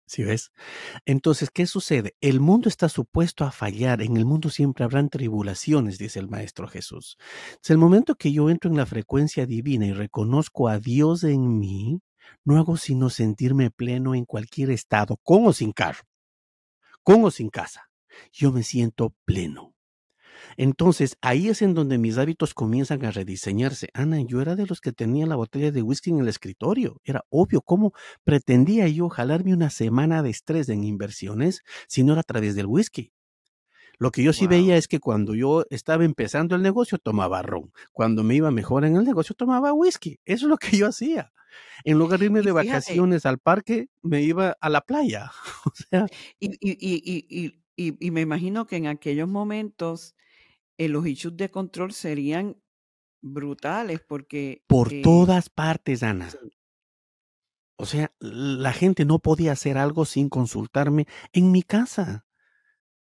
¿Sí 0.07 0.23
ves? 0.23 0.51
Entonces, 1.05 1.49
¿qué 1.49 1.65
sucede? 1.65 2.15
El 2.21 2.39
mundo 2.39 2.69
está 2.69 2.89
supuesto 2.89 3.43
a 3.43 3.51
fallar, 3.51 4.03
en 4.03 4.17
el 4.17 4.25
mundo 4.25 4.49
siempre 4.49 4.83
habrán 4.83 5.09
tribulaciones, 5.09 5.97
dice 5.97 6.19
el 6.19 6.29
Maestro 6.29 6.67
Jesús. 6.67 7.17
Es 7.63 7.69
el 7.71 7.79
momento 7.79 8.15
que 8.15 8.31
yo 8.31 8.49
entro 8.51 8.69
en 8.69 8.77
la 8.77 8.85
frecuencia 8.85 9.47
divina 9.47 9.87
y 9.87 9.93
reconozco 9.93 10.69
a 10.69 10.79
Dios 10.79 11.23
en 11.23 11.57
mí, 11.59 12.01
no 12.43 12.57
hago 12.57 12.77
sino 12.77 13.09
sentirme 13.09 13.71
pleno 13.71 14.13
en 14.13 14.25
cualquier 14.25 14.69
estado, 14.69 15.17
con 15.23 15.47
o 15.47 15.53
sin 15.53 15.71
carro, 15.71 16.03
con 17.03 17.23
o 17.23 17.31
sin 17.31 17.49
casa. 17.49 17.89
Yo 18.31 18.51
me 18.51 18.63
siento 18.63 19.15
pleno. 19.25 19.74
Entonces, 20.57 21.17
ahí 21.21 21.49
es 21.49 21.61
en 21.61 21.73
donde 21.73 21.97
mis 21.97 22.17
hábitos 22.17 22.53
comienzan 22.53 23.03
a 23.05 23.11
rediseñarse. 23.11 23.89
Ana, 23.93 24.21
yo 24.21 24.41
era 24.41 24.55
de 24.55 24.65
los 24.65 24.81
que 24.81 24.91
tenía 24.91 25.25
la 25.25 25.35
botella 25.35 25.71
de 25.71 25.81
whisky 25.81 26.11
en 26.11 26.19
el 26.19 26.27
escritorio. 26.27 27.01
Era 27.03 27.23
obvio 27.29 27.61
cómo 27.61 27.93
pretendía 28.23 28.87
yo 28.87 29.09
jalarme 29.09 29.53
una 29.53 29.69
semana 29.69 30.23
de 30.23 30.29
estrés 30.29 30.69
en 30.69 30.83
inversiones 30.83 31.63
si 31.87 32.03
no 32.03 32.13
era 32.13 32.21
a 32.21 32.23
través 32.23 32.55
del 32.55 32.67
whisky. 32.67 33.11
Lo 33.97 34.11
que 34.11 34.23
yo 34.23 34.33
sí 34.33 34.47
veía 34.47 34.75
es 34.75 34.87
que 34.87 34.99
cuando 34.99 35.35
yo 35.35 35.65
estaba 35.69 36.03
empezando 36.03 36.55
el 36.55 36.61
negocio 36.61 36.97
tomaba 36.97 37.41
ron. 37.41 37.71
Cuando 37.93 38.23
me 38.23 38.35
iba 38.35 38.51
mejor 38.51 38.85
en 38.85 38.97
el 38.97 39.05
negocio 39.05 39.35
tomaba 39.35 39.73
whisky. 39.73 40.19
Eso 40.25 40.47
es 40.47 40.49
lo 40.49 40.57
que 40.57 40.77
yo 40.77 40.87
hacía. 40.87 41.31
En 41.83 41.97
lugar 41.97 42.19
de 42.19 42.25
irme 42.25 42.41
de 42.41 42.51
vacaciones 42.51 43.25
al 43.25 43.39
parque, 43.39 43.87
me 44.01 44.21
iba 44.21 44.57
a 44.59 44.69
la 44.69 44.81
playa. 44.81 45.31
o 45.65 45.71
sea. 45.73 46.07
Y, 46.39 46.51
y, 46.59 47.55
y, 47.77 47.95
y, 47.99 48.11
me 48.11 48.21
imagino 48.21 48.65
que 48.65 48.77
en 48.77 48.87
aquellos 48.87 49.27
momentos 49.27 50.15
eh, 50.77 50.89
los 50.89 51.05
issues 51.07 51.37
de 51.37 51.49
control 51.49 51.91
serían 51.91 52.61
brutales 53.21 54.01
porque... 54.07 54.63
Por 54.67 54.93
eh, 54.93 55.01
todas 55.01 55.49
partes, 55.49 56.03
Ana. 56.03 56.29
O 57.77 57.85
sea, 57.85 58.13
la 58.19 58.71
gente 58.71 59.03
no 59.03 59.19
podía 59.19 59.51
hacer 59.51 59.77
algo 59.77 60.05
sin 60.05 60.29
consultarme 60.29 61.07
en 61.33 61.51
mi 61.51 61.63
casa. 61.63 62.25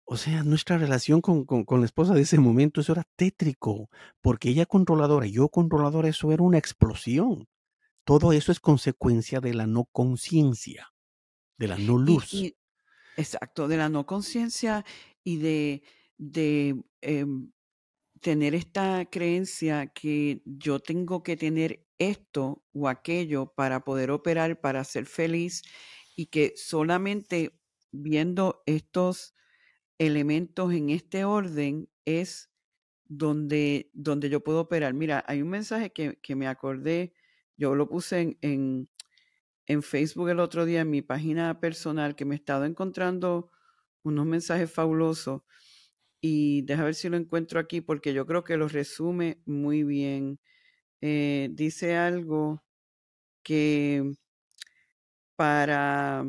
O 0.05 0.17
sea, 0.17 0.43
nuestra 0.43 0.79
relación 0.79 1.21
con, 1.21 1.45
con, 1.45 1.81
la 1.81 1.87
esposa 1.87 2.15
de 2.15 2.23
ese 2.23 2.39
momento, 2.39 2.81
eso 2.81 2.93
era 2.93 3.05
tétrico, 3.17 3.91
porque 4.23 4.49
ella 4.49 4.67
controladora, 4.67 5.27
yo 5.27 5.49
controladora, 5.49 6.09
eso 6.09 6.33
era 6.33 6.43
una 6.43 6.59
explosión. 6.59 7.47
Todo 8.05 8.33
eso 8.33 8.51
es 8.51 8.59
consecuencia 8.59 9.41
de 9.41 9.53
la 9.53 9.67
no 9.67 9.85
conciencia, 9.85 10.89
de 11.59 11.69
la 11.69 11.77
no 11.77 11.99
luz. 11.99 12.33
exacto, 13.19 13.69
de 13.69 13.77
la 13.77 13.91
no 13.91 14.07
conciencia 14.07 14.85
y 15.23 15.37
de, 15.37 15.83
de 16.17 16.83
em, 17.03 17.53
tener 18.21 18.55
esta 18.55 19.07
creencia 19.11 19.89
que 19.89 20.43
yo 20.45 20.81
tengo 20.81 21.23
que 21.23 21.37
tener 21.37 21.87
esto 21.99 22.65
o 22.73 22.89
aquello 22.89 23.53
para 23.55 23.85
poder 23.85 24.11
operar, 24.11 24.61
para 24.61 24.85
ser 24.85 25.07
feliz 25.07 25.63
y 26.17 26.27
que 26.27 26.55
solamente 26.57 27.61
viendo 27.93 28.63
estos 28.67 29.35
elementos 29.99 30.73
en 30.73 30.91
este 30.91 31.25
orden 31.25 31.89
es 32.05 32.51
donde, 33.07 33.91
donde 33.95 34.29
yo 34.29 34.43
puedo 34.43 34.61
operar. 34.61 34.95
Mira, 34.95 35.25
hay 35.27 35.43
un 35.43 35.49
mensaje 35.49 35.93
que, 35.93 36.19
que 36.23 36.37
me 36.37 36.47
acordé, 36.47 37.15
yo 37.57 37.75
lo 37.75 37.89
puse 37.89 38.21
en, 38.21 38.39
en, 38.43 38.89
en, 39.67 39.83
Facebook 39.83 40.29
el 40.29 40.41
otro 40.41 40.65
día 40.65 40.83
en 40.83 40.91
mi 40.91 41.03
página 41.03 41.59
personal, 41.61 42.15
que 42.15 42.25
me 42.25 42.35
he 42.35 42.39
estado 42.39 42.65
encontrando 42.65 43.51
unos 44.03 44.27
mensajes 44.27 44.71
fabulosos. 44.71 45.43
Y 46.21 46.63
deja 46.63 46.85
ver 46.85 46.95
si 46.95 47.09
lo 47.09 47.17
encuentro 47.17 47.61
aquí, 47.61 47.81
porque 47.81 48.13
yo 48.15 48.27
creo 48.27 48.45
que 48.45 48.57
lo 48.57 48.69
resume 48.69 49.41
muy 49.47 49.85
bien. 49.85 50.41
Eh, 51.03 51.51
dice 51.53 51.97
algo 51.97 52.63
que 53.45 54.15
para 55.37 56.25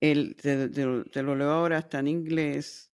El, 0.00 0.36
te, 0.36 0.68
te 0.68 1.22
lo 1.24 1.34
leo 1.34 1.50
ahora, 1.50 1.78
está 1.78 1.98
en 1.98 2.06
inglés. 2.06 2.92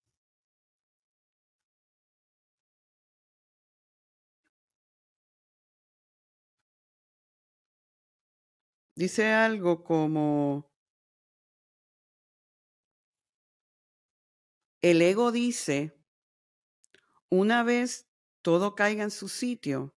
Dice 8.96 9.32
algo 9.32 9.82
como, 9.84 10.70
el 14.82 15.02
ego 15.02 15.32
dice, 15.32 16.00
una 17.30 17.64
vez 17.64 18.10
todo 18.42 18.76
caiga 18.76 19.04
en 19.04 19.12
su 19.12 19.28
sitio, 19.28 19.96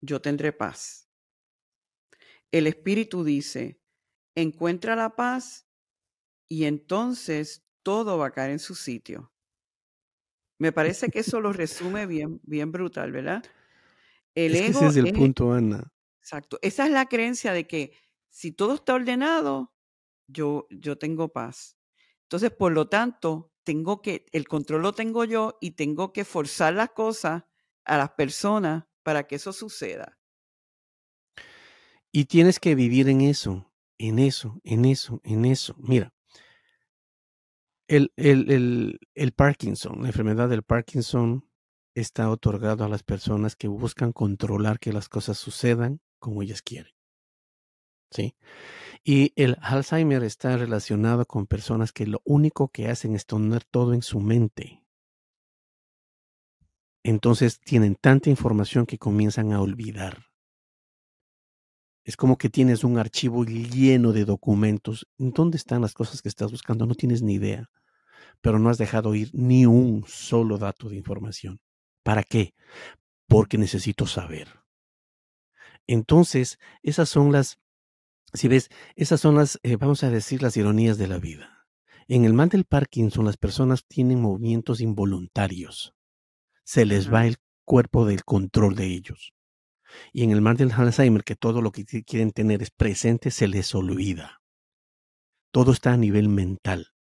yo 0.00 0.20
tendré 0.20 0.52
paz. 0.52 1.08
El 2.50 2.66
espíritu 2.66 3.24
dice, 3.24 3.80
encuentra 4.34 4.96
la 4.96 5.16
paz 5.16 5.68
y 6.48 6.64
entonces 6.64 7.66
todo 7.82 8.18
va 8.18 8.28
a 8.28 8.32
caer 8.32 8.52
en 8.52 8.58
su 8.58 8.74
sitio. 8.74 9.32
Me 10.58 10.72
parece 10.72 11.08
que 11.08 11.20
eso 11.20 11.40
lo 11.40 11.52
resume 11.52 12.06
bien, 12.06 12.40
bien 12.44 12.72
brutal, 12.72 13.12
¿verdad? 13.12 13.44
El 14.34 14.54
ego 14.54 14.80
ese 14.80 14.86
es 14.86 14.96
el 14.96 15.12
punto, 15.12 15.52
Ana. 15.52 15.92
Exacto. 16.20 16.58
Esa 16.62 16.86
es 16.86 16.92
la 16.92 17.06
creencia 17.06 17.52
de 17.52 17.66
que 17.66 17.92
si 18.30 18.52
todo 18.52 18.74
está 18.74 18.94
ordenado, 18.94 19.74
yo, 20.26 20.66
yo 20.70 20.98
tengo 20.98 21.32
paz. 21.32 21.78
Entonces, 22.22 22.50
por 22.50 22.72
lo 22.72 22.88
tanto, 22.88 23.52
tengo 23.66 24.00
que, 24.00 24.26
el 24.30 24.46
control 24.46 24.82
lo 24.82 24.92
tengo 24.92 25.24
yo 25.24 25.58
y 25.60 25.72
tengo 25.72 26.12
que 26.12 26.24
forzar 26.24 26.72
las 26.72 26.90
cosas 26.90 27.42
a 27.84 27.98
las 27.98 28.10
personas 28.12 28.84
para 29.02 29.26
que 29.26 29.34
eso 29.34 29.52
suceda. 29.52 30.18
Y 32.12 32.26
tienes 32.26 32.60
que 32.60 32.76
vivir 32.76 33.08
en 33.08 33.20
eso, 33.20 33.72
en 33.98 34.20
eso, 34.20 34.60
en 34.62 34.84
eso, 34.84 35.20
en 35.24 35.44
eso. 35.44 35.74
Mira, 35.78 36.14
el, 37.88 38.12
el, 38.16 38.50
el, 38.52 39.00
el 39.14 39.32
Parkinson, 39.32 40.00
la 40.00 40.08
enfermedad 40.08 40.48
del 40.48 40.62
Parkinson 40.62 41.50
está 41.94 42.30
otorgado 42.30 42.84
a 42.84 42.88
las 42.88 43.02
personas 43.02 43.56
que 43.56 43.66
buscan 43.66 44.12
controlar 44.12 44.78
que 44.78 44.92
las 44.92 45.08
cosas 45.08 45.38
sucedan 45.38 46.00
como 46.20 46.42
ellas 46.42 46.62
quieren. 46.62 46.92
¿sí? 48.10 48.36
Y 49.08 49.32
el 49.36 49.56
Alzheimer 49.60 50.24
está 50.24 50.56
relacionado 50.56 51.26
con 51.26 51.46
personas 51.46 51.92
que 51.92 52.08
lo 52.08 52.22
único 52.24 52.66
que 52.66 52.88
hacen 52.88 53.14
es 53.14 53.24
tener 53.24 53.62
todo 53.62 53.94
en 53.94 54.02
su 54.02 54.18
mente. 54.18 54.82
Entonces 57.04 57.60
tienen 57.60 57.94
tanta 57.94 58.30
información 58.30 58.84
que 58.84 58.98
comienzan 58.98 59.52
a 59.52 59.60
olvidar. 59.60 60.24
Es 62.02 62.16
como 62.16 62.36
que 62.36 62.48
tienes 62.48 62.82
un 62.82 62.98
archivo 62.98 63.44
lleno 63.44 64.12
de 64.12 64.24
documentos. 64.24 65.06
¿Dónde 65.18 65.56
están 65.56 65.82
las 65.82 65.94
cosas 65.94 66.20
que 66.20 66.28
estás 66.28 66.50
buscando? 66.50 66.84
No 66.84 66.96
tienes 66.96 67.22
ni 67.22 67.34
idea, 67.34 67.70
pero 68.40 68.58
no 68.58 68.70
has 68.70 68.78
dejado 68.78 69.14
ir 69.14 69.30
ni 69.32 69.66
un 69.66 70.04
solo 70.08 70.58
dato 70.58 70.88
de 70.88 70.96
información. 70.96 71.60
¿Para 72.02 72.24
qué? 72.24 72.54
Porque 73.28 73.56
necesito 73.56 74.04
saber. 74.08 74.48
Entonces, 75.86 76.58
esas 76.82 77.08
son 77.08 77.30
las 77.30 77.60
si 78.32 78.48
ves, 78.48 78.70
esas 78.94 79.20
son 79.20 79.36
las, 79.36 79.58
eh, 79.62 79.76
vamos 79.76 80.02
a 80.04 80.10
decir, 80.10 80.42
las 80.42 80.56
ironías 80.56 80.98
de 80.98 81.08
la 81.08 81.18
vida. 81.18 81.66
En 82.08 82.24
el 82.24 82.34
mal 82.34 82.48
del 82.48 82.64
Parkinson, 82.64 83.24
las 83.24 83.36
personas 83.36 83.84
tienen 83.86 84.20
movimientos 84.20 84.80
involuntarios. 84.80 85.94
Se 86.64 86.84
les 86.84 87.12
va 87.12 87.26
el 87.26 87.36
cuerpo 87.64 88.06
del 88.06 88.24
control 88.24 88.76
de 88.76 88.86
ellos. 88.86 89.32
Y 90.12 90.22
en 90.22 90.30
el 90.30 90.40
mal 90.40 90.56
del 90.56 90.72
Alzheimer, 90.72 91.24
que 91.24 91.36
todo 91.36 91.62
lo 91.62 91.72
que 91.72 91.84
quieren 91.84 92.30
tener 92.30 92.62
es 92.62 92.70
presente, 92.70 93.30
se 93.30 93.48
les 93.48 93.74
olvida. 93.74 94.40
Todo 95.50 95.72
está 95.72 95.94
a 95.94 95.96
nivel 95.96 96.28
mental. 96.28 96.92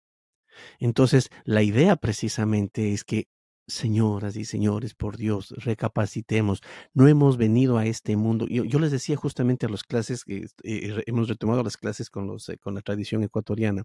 Entonces, 0.80 1.30
la 1.44 1.62
idea 1.62 1.98
precisamente 1.98 2.94
es 2.94 3.04
que 3.04 3.28
Señoras 3.68 4.36
y 4.36 4.46
señores, 4.46 4.94
por 4.94 5.18
Dios, 5.18 5.50
recapacitemos. 5.58 6.62
No 6.94 7.08
hemos 7.08 7.38
venido 7.38 7.80
a 7.80 7.88
este 7.88 8.16
mundo. 8.16 8.46
Yo, 8.48 8.80
les 8.80 8.92
decía 8.92 9.16
justamente 9.16 9.66
a 9.66 9.70
las 9.70 9.84
clases, 9.84 10.24
que 10.24 10.46
eh, 10.64 11.04
hemos 11.08 11.28
retomado 11.28 11.64
las 11.64 11.76
clases 11.76 12.12
con, 12.12 12.28
los, 12.28 12.48
eh, 12.50 12.60
con 12.60 12.76
la 12.76 12.82
tradición 12.82 13.24
ecuatoriana, 13.24 13.84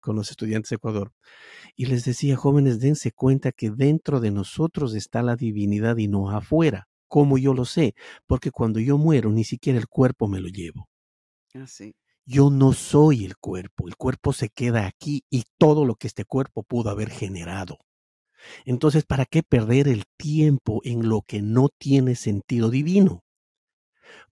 con 0.00 0.16
los 0.16 0.30
estudiantes 0.30 0.68
de 0.68 0.76
Ecuador, 0.76 1.12
y 1.76 1.86
les 1.86 2.04
decía, 2.04 2.36
jóvenes, 2.36 2.78
dense 2.78 3.12
cuenta 3.12 3.52
que 3.52 3.70
dentro 3.70 4.20
de 4.20 4.30
nosotros 4.30 4.94
está 4.94 5.22
la 5.22 5.34
divinidad 5.34 5.96
y 5.96 6.08
no 6.08 6.30
afuera. 6.30 6.88
¿Cómo 7.08 7.38
yo 7.38 7.54
lo 7.54 7.64
sé? 7.64 7.94
Porque 8.26 8.50
cuando 8.50 8.80
yo 8.80 8.98
muero, 8.98 9.30
ni 9.30 9.44
siquiera 9.44 9.78
el 9.78 9.88
cuerpo 9.88 10.28
me 10.28 10.40
lo 10.40 10.48
llevo. 10.48 10.88
Así. 11.54 11.94
Ah, 11.96 12.02
yo 12.24 12.50
no 12.50 12.72
soy 12.72 13.24
el 13.24 13.36
cuerpo, 13.36 13.88
el 13.88 13.96
cuerpo 13.96 14.32
se 14.32 14.48
queda 14.48 14.86
aquí 14.86 15.24
y 15.28 15.44
todo 15.58 15.84
lo 15.84 15.96
que 15.96 16.06
este 16.06 16.24
cuerpo 16.24 16.62
pudo 16.62 16.90
haber 16.90 17.10
generado. 17.10 17.78
Entonces, 18.64 19.04
¿para 19.04 19.26
qué 19.26 19.42
perder 19.42 19.88
el 19.88 20.04
tiempo 20.16 20.80
en 20.84 21.08
lo 21.08 21.22
que 21.22 21.42
no 21.42 21.68
tiene 21.78 22.14
sentido 22.14 22.70
divino? 22.70 23.22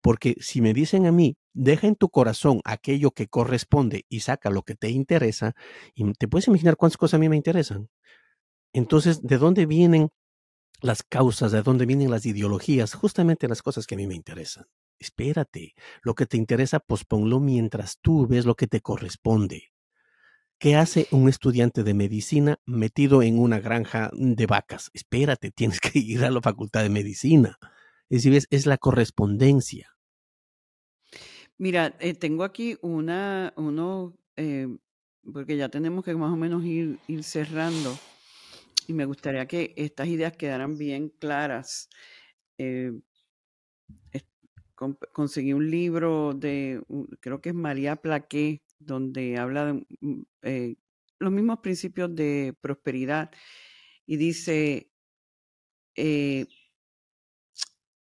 Porque 0.01 0.37
si 0.41 0.61
me 0.61 0.75
dicen 0.75 1.07
a 1.07 1.13
mí, 1.13 1.37
deja 1.53 1.87
en 1.87 1.97
tu 1.97 2.09
corazón 2.09 2.61
aquello 2.65 3.11
que 3.11 3.29
corresponde 3.29 4.05
y 4.09 4.21
saca 4.21 4.51
lo 4.51 4.63
que 4.63 4.75
te 4.75 4.91
interesa, 4.91 5.55
y 5.95 6.13
te 6.15 6.29
puedes 6.29 6.49
imaginar 6.49 6.77
cuántas 6.77 6.97
cosas 6.97 7.15
a 7.15 7.19
mí 7.19 7.29
me 7.29 7.37
interesan. 7.37 7.89
Entonces, 8.73 9.23
¿de 9.23 9.39
dónde 9.39 9.67
vienen 9.67 10.11
las 10.81 11.03
causas, 11.03 11.53
de 11.53 11.63
dónde 11.63 11.87
vienen 11.87 12.11
las 12.11 12.27
ideologías? 12.27 12.95
Justamente 12.95 13.49
las 13.49 13.63
cosas 13.63 13.87
que 13.87 13.95
a 13.97 13.99
mí 13.99 14.07
me 14.07 14.15
interesan. 14.15 14.67
Espérate, 14.99 15.75
lo 16.03 16.15
que 16.15 16.27
te 16.27 16.37
interesa, 16.37 16.81
posponlo 16.81 17.41
mientras 17.41 17.99
tú 18.01 18.27
ves 18.27 18.45
lo 18.45 18.55
que 18.55 18.67
te 18.67 18.81
corresponde. 18.81 19.71
¿Qué 20.61 20.77
hace 20.77 21.07
un 21.11 21.27
estudiante 21.31 21.85
de 21.85 21.95
medicina 21.95 22.59
metido 22.67 23.23
en 23.23 23.39
una 23.39 23.61
granja 23.61 24.11
de 24.13 24.45
vacas? 24.45 24.91
Espérate, 24.93 25.51
tienes 25.57 25.81
que 25.81 25.99
ir 25.99 26.23
a 26.23 26.31
la 26.31 26.43
facultad 26.43 26.83
de 26.83 26.91
medicina. 26.91 27.57
Es 28.11 28.25
decir, 28.25 28.47
es, 28.51 28.67
la 28.67 28.77
correspondencia. 28.77 29.97
Mira, 31.57 31.97
eh, 31.99 32.13
tengo 32.13 32.45
aquí 32.45 32.77
una, 32.83 33.55
uno, 33.57 34.19
eh, 34.37 34.69
porque 35.33 35.57
ya 35.57 35.71
tenemos 35.71 36.05
que 36.05 36.15
más 36.15 36.31
o 36.31 36.37
menos 36.37 36.63
ir, 36.63 36.99
cerrando, 37.23 37.99
y 38.87 38.93
me 38.93 39.07
gustaría 39.07 39.47
que 39.47 39.73
estas 39.77 40.09
ideas 40.09 40.37
quedaran 40.37 40.77
bien 40.77 41.09
claras. 41.09 41.89
Eh, 42.59 42.93
conseguí 45.13 45.55
un 45.55 45.71
libro 45.71 46.35
de, 46.35 46.83
creo 47.21 47.41
que 47.41 47.49
es 47.49 47.55
María 47.55 47.97
Plaqué, 47.97 48.61
donde 48.81 49.39
habla 49.39 49.67
de 49.67 49.87
mm, 50.01 50.23
eh, 50.43 50.77
los 51.19 51.33
mismos 51.33 51.61
principios 51.61 52.15
de 52.15 52.55
prosperidad 52.61 53.31
y 54.07 54.17
dice, 54.17 54.91
eh, 55.95 56.47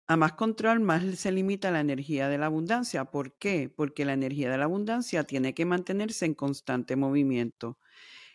a 0.08 0.18
más 0.18 0.34
control, 0.34 0.82
más 0.82 1.04
se 1.18 1.32
limita 1.32 1.72
la 1.72 1.80
energía 1.80 2.30
de 2.30 2.38
la 2.38 2.48
abundancia. 2.48 3.06
¿Por 3.06 3.38
qué? 3.38 3.70
Porque 3.74 4.06
la 4.06 4.14
energía 4.14 4.52
de 4.52 4.58
la 4.58 4.66
abundancia 4.66 5.24
tiene 5.24 5.54
que 5.54 5.66
mantenerse 5.66 6.26
en 6.26 6.34
constante 6.36 6.96
movimiento. 6.96 7.80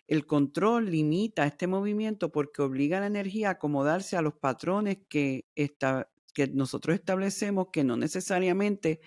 El 0.07 0.27
control 0.27 0.90
limita 0.90 1.47
este 1.47 1.66
movimiento 1.66 2.33
porque 2.33 2.62
obliga 2.62 2.99
a 2.99 3.01
la 3.03 3.07
energía 3.07 3.49
a 3.49 3.53
acomodarse 3.53 4.16
a 4.16 4.23
los 4.23 4.35
patrones 4.35 4.99
que, 5.09 5.47
que 5.55 6.47
nosotros 6.49 6.97
establecemos 6.97 7.69
que 7.73 7.85
no 7.85 7.97
necesariamente 7.97 9.01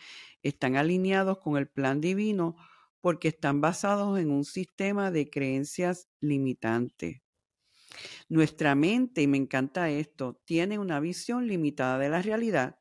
están 0.43 0.77
alineados 0.77 1.39
con 1.39 1.57
el 1.57 1.67
plan 1.67 1.99
divino 2.01 2.55
porque 3.03 3.27
están 3.27 3.59
basados 3.59 4.17
en 4.17 4.31
un 4.31 4.45
sistema 4.45 5.11
de 5.11 5.29
creencias 5.29 6.07
limitantes. 6.21 7.21
Nuestra 8.29 8.75
mente, 8.75 9.21
y 9.21 9.27
me 9.27 9.35
encanta 9.35 9.89
esto, 9.89 10.41
tiene 10.45 10.79
una 10.79 11.01
visión 11.01 11.45
limitada 11.45 11.97
de 11.97 12.07
la 12.07 12.21
realidad. 12.21 12.79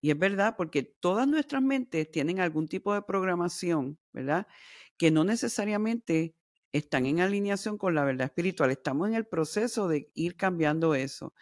Y 0.00 0.10
es 0.10 0.18
verdad, 0.18 0.56
porque 0.56 0.82
todas 0.82 1.28
nuestras 1.28 1.62
mentes 1.62 2.10
tienen 2.10 2.40
algún 2.40 2.66
tipo 2.66 2.94
de 2.94 3.02
programación, 3.02 4.00
¿verdad? 4.12 4.48
Que 4.96 5.12
no 5.12 5.22
necesariamente 5.22 6.34
están 6.72 7.06
en 7.06 7.20
alineación 7.20 7.78
con 7.78 7.94
la 7.94 8.02
verdad 8.02 8.24
espiritual. 8.24 8.72
Estamos 8.72 9.06
en 9.06 9.14
el 9.14 9.24
proceso 9.24 9.86
de 9.86 10.10
ir 10.14 10.34
cambiando 10.34 10.96
eso. 10.96 11.32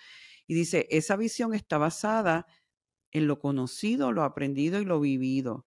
Y 0.47 0.53
dice, 0.53 0.87
esa 0.91 1.17
visión 1.17 1.55
está 1.55 1.79
basada 1.79 2.47
en 3.11 3.27
lo 3.27 3.39
conocido, 3.39 4.13
lo 4.13 4.23
aprendido 4.23 4.83
y 4.83 4.85
lo 4.85 5.01
vivido. 5.01 5.67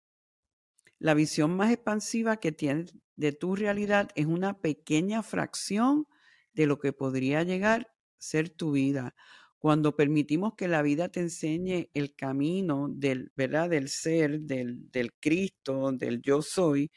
La 1.02 1.14
visión 1.14 1.56
más 1.56 1.72
expansiva 1.72 2.36
que 2.36 2.52
tienes 2.52 2.94
de 3.16 3.32
tu 3.32 3.56
realidad 3.56 4.10
es 4.14 4.26
una 4.26 4.60
pequeña 4.60 5.24
fracción 5.24 6.06
de 6.52 6.66
lo 6.66 6.78
que 6.78 6.92
podría 6.92 7.42
llegar 7.42 7.80
a 7.80 7.94
ser 8.18 8.50
tu 8.50 8.70
vida. 8.70 9.16
Cuando 9.58 9.96
permitimos 9.96 10.54
que 10.54 10.68
la 10.68 10.80
vida 10.80 11.08
te 11.08 11.18
enseñe 11.18 11.90
el 11.92 12.14
camino 12.14 12.86
del, 12.88 13.32
¿verdad? 13.34 13.68
del 13.68 13.88
ser, 13.88 14.42
del, 14.42 14.92
del 14.92 15.12
Cristo, 15.14 15.90
del 15.90 16.22
yo 16.22 16.40
soy, 16.40 16.92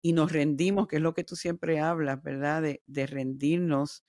y 0.00 0.12
nos 0.12 0.30
rendimos, 0.30 0.86
que 0.86 0.96
es 0.96 1.02
lo 1.02 1.12
que 1.12 1.24
tú 1.24 1.34
siempre 1.34 1.80
hablas, 1.80 2.22
¿verdad? 2.22 2.62
De, 2.62 2.84
de 2.86 3.06
rendirnos, 3.08 4.04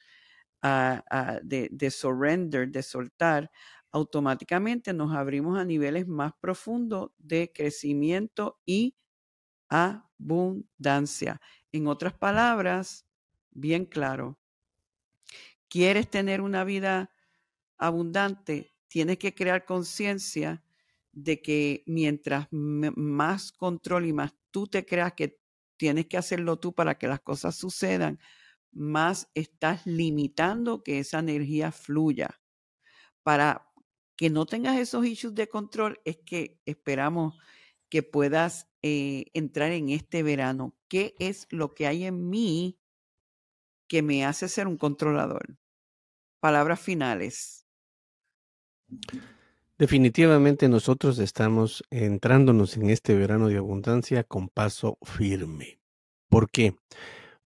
de, 0.61 1.67
de 1.71 1.89
surrender, 1.89 2.69
de 2.69 2.83
soltar, 2.83 3.49
automáticamente 3.91 4.93
nos 4.93 5.15
abrimos 5.15 5.57
a 5.57 5.65
niveles 5.65 6.07
más 6.07 6.33
profundos 6.39 7.09
de 7.17 7.51
crecimiento 7.51 8.59
y 8.67 8.95
abundancia. 9.71 11.41
En 11.71 11.87
otras 11.87 12.13
palabras, 12.13 13.07
bien 13.51 13.85
claro, 13.85 14.37
¿quieres 15.69 16.09
tener 16.09 16.41
una 16.41 16.63
vida 16.65 17.09
abundante? 17.77 18.75
Tienes 18.87 19.17
que 19.17 19.33
crear 19.33 19.65
conciencia 19.65 20.63
de 21.13 21.41
que 21.41 21.83
mientras 21.87 22.47
más 22.51 23.51
control 23.53 24.05
y 24.05 24.13
más 24.13 24.33
tú 24.51 24.67
te 24.67 24.85
creas 24.85 25.13
que 25.13 25.39
tienes 25.77 26.07
que 26.07 26.17
hacerlo 26.17 26.59
tú 26.59 26.73
para 26.73 26.97
que 26.97 27.07
las 27.07 27.21
cosas 27.21 27.55
sucedan, 27.55 28.19
más 28.71 29.29
estás 29.33 29.85
limitando 29.85 30.83
que 30.83 30.99
esa 30.99 31.19
energía 31.19 31.71
fluya. 31.71 32.41
Para 33.23 33.71
que 34.15 34.29
no 34.29 34.45
tengas 34.45 34.77
esos 34.77 35.05
issues 35.05 35.33
de 35.33 35.47
control, 35.47 35.99
es 36.05 36.17
que 36.25 36.61
esperamos 36.65 37.37
que 37.89 38.03
puedas 38.03 38.70
eh, 38.83 39.25
entrar 39.33 39.71
en 39.71 39.89
este 39.89 40.23
verano. 40.23 40.75
¿Qué 40.87 41.15
es 41.19 41.47
lo 41.49 41.73
que 41.73 41.87
hay 41.87 42.05
en 42.05 42.29
mí 42.29 42.79
que 43.87 44.01
me 44.01 44.25
hace 44.25 44.47
ser 44.47 44.67
un 44.67 44.77
controlador? 44.77 45.57
Palabras 46.39 46.79
finales. 46.79 47.67
Definitivamente 49.77 50.69
nosotros 50.69 51.17
estamos 51.19 51.83
entrándonos 51.89 52.77
en 52.77 52.89
este 52.89 53.15
verano 53.15 53.47
de 53.47 53.57
abundancia 53.57 54.23
con 54.23 54.49
paso 54.49 54.97
firme. 55.01 55.79
¿Por 56.29 56.49
qué? 56.51 56.75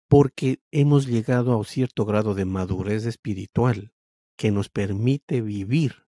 Porque 0.07 0.59
hemos 0.71 1.07
llegado 1.07 1.53
a 1.53 1.57
un 1.57 1.65
cierto 1.65 2.05
grado 2.05 2.33
de 2.33 2.45
madurez 2.45 3.05
espiritual 3.05 3.93
que 4.37 4.51
nos 4.51 4.69
permite 4.69 5.41
vivir 5.41 6.05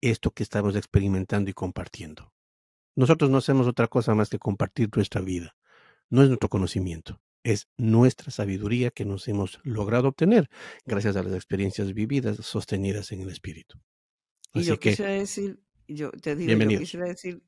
esto 0.00 0.30
que 0.30 0.42
estamos 0.42 0.76
experimentando 0.76 1.50
y 1.50 1.52
compartiendo. 1.52 2.32
Nosotros 3.00 3.30
no 3.30 3.38
hacemos 3.38 3.66
otra 3.66 3.88
cosa 3.88 4.14
más 4.14 4.28
que 4.28 4.38
compartir 4.38 4.90
nuestra 4.94 5.22
vida. 5.22 5.56
No 6.10 6.20
es 6.22 6.28
nuestro 6.28 6.50
conocimiento, 6.50 7.18
es 7.42 7.66
nuestra 7.78 8.30
sabiduría 8.30 8.90
que 8.90 9.06
nos 9.06 9.26
hemos 9.26 9.58
logrado 9.62 10.08
obtener 10.08 10.50
gracias 10.84 11.16
a 11.16 11.22
las 11.22 11.32
experiencias 11.32 11.94
vividas 11.94 12.36
sostenidas 12.44 13.10
en 13.12 13.22
el 13.22 13.30
Espíritu. 13.30 13.80
y 14.52 14.64
yo 14.64 14.78
quisiera 14.78 15.12
decir, 15.12 15.62
yo 15.88 16.10
te 16.10 16.36
digo, 16.36 16.52
yo 16.60 16.78
quisiera 16.78 17.06
decir, 17.06 17.42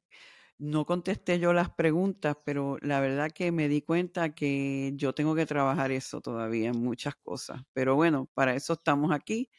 no 0.56 0.86
contesté 0.86 1.38
yo 1.38 1.52
las 1.52 1.68
preguntas, 1.68 2.34
pero 2.46 2.78
la 2.80 3.00
verdad 3.00 3.30
que 3.30 3.52
me 3.52 3.68
di 3.68 3.82
cuenta 3.82 4.34
que 4.34 4.92
yo 4.94 5.12
tengo 5.12 5.34
que 5.34 5.44
trabajar 5.44 5.90
eso 5.90 6.22
todavía 6.22 6.70
en 6.70 6.80
muchas 6.82 7.14
cosas. 7.16 7.60
Pero 7.74 7.94
bueno, 7.94 8.30
para 8.32 8.54
eso 8.54 8.72
estamos 8.72 9.12
aquí 9.12 9.50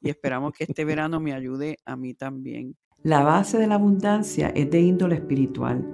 y 0.00 0.08
esperamos 0.08 0.54
que 0.54 0.64
este 0.64 0.86
verano 0.86 1.20
me 1.20 1.34
ayude 1.34 1.76
a 1.84 1.94
mí 1.94 2.14
también. 2.14 2.74
La 3.04 3.24
base 3.24 3.58
de 3.58 3.66
la 3.66 3.74
abundancia 3.74 4.50
es 4.50 4.70
de 4.70 4.80
índole 4.80 5.16
espiritual. 5.16 5.84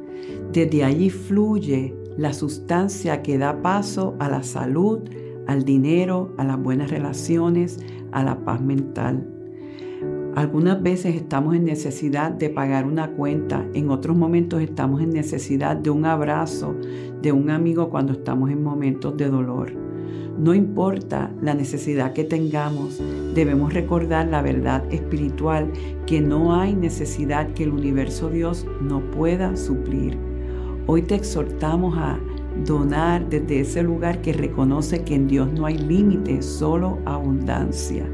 Desde 0.52 0.84
allí 0.84 1.08
fluye 1.08 1.96
la 2.18 2.34
sustancia 2.34 3.22
que 3.22 3.38
da 3.38 3.62
paso 3.62 4.14
a 4.18 4.28
la 4.28 4.42
salud, 4.42 5.00
al 5.46 5.64
dinero, 5.64 6.34
a 6.36 6.44
las 6.44 6.62
buenas 6.62 6.90
relaciones, 6.90 7.78
a 8.12 8.22
la 8.22 8.44
paz 8.44 8.60
mental. 8.60 9.26
Algunas 10.34 10.82
veces 10.82 11.14
estamos 11.14 11.56
en 11.56 11.64
necesidad 11.64 12.30
de 12.30 12.50
pagar 12.50 12.84
una 12.84 13.12
cuenta, 13.12 13.66
en 13.72 13.88
otros 13.88 14.14
momentos 14.14 14.60
estamos 14.60 15.00
en 15.00 15.08
necesidad 15.08 15.76
de 15.76 15.88
un 15.88 16.04
abrazo 16.04 16.76
de 17.22 17.32
un 17.32 17.48
amigo 17.48 17.88
cuando 17.88 18.12
estamos 18.12 18.50
en 18.50 18.62
momentos 18.62 19.16
de 19.16 19.30
dolor. 19.30 19.87
No 20.38 20.54
importa 20.54 21.32
la 21.42 21.54
necesidad 21.54 22.12
que 22.12 22.24
tengamos, 22.24 23.00
debemos 23.34 23.74
recordar 23.74 24.28
la 24.28 24.40
verdad 24.40 24.84
espiritual 24.92 25.72
que 26.06 26.20
no 26.20 26.54
hay 26.54 26.74
necesidad 26.74 27.52
que 27.54 27.64
el 27.64 27.70
universo 27.70 28.30
Dios 28.30 28.66
no 28.80 29.00
pueda 29.10 29.56
suplir. 29.56 30.16
Hoy 30.86 31.02
te 31.02 31.16
exhortamos 31.16 31.96
a 31.98 32.18
donar 32.64 33.28
desde 33.28 33.60
ese 33.60 33.82
lugar 33.82 34.20
que 34.20 34.32
reconoce 34.32 35.02
que 35.02 35.14
en 35.14 35.28
Dios 35.28 35.52
no 35.52 35.66
hay 35.66 35.78
límite, 35.78 36.42
solo 36.42 36.98
abundancia. 37.04 38.04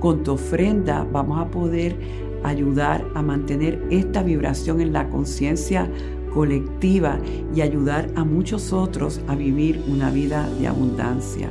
Con 0.00 0.22
tu 0.22 0.32
ofrenda 0.32 1.06
vamos 1.12 1.38
a 1.38 1.50
poder 1.50 1.96
ayudar 2.42 3.04
a 3.14 3.22
mantener 3.22 3.82
esta 3.90 4.22
vibración 4.22 4.80
en 4.80 4.92
la 4.92 5.08
conciencia 5.08 5.90
colectiva 6.36 7.18
y 7.54 7.62
ayudar 7.62 8.10
a 8.14 8.22
muchos 8.22 8.74
otros 8.74 9.22
a 9.26 9.34
vivir 9.34 9.82
una 9.88 10.10
vida 10.10 10.46
de 10.60 10.66
abundancia. 10.66 11.48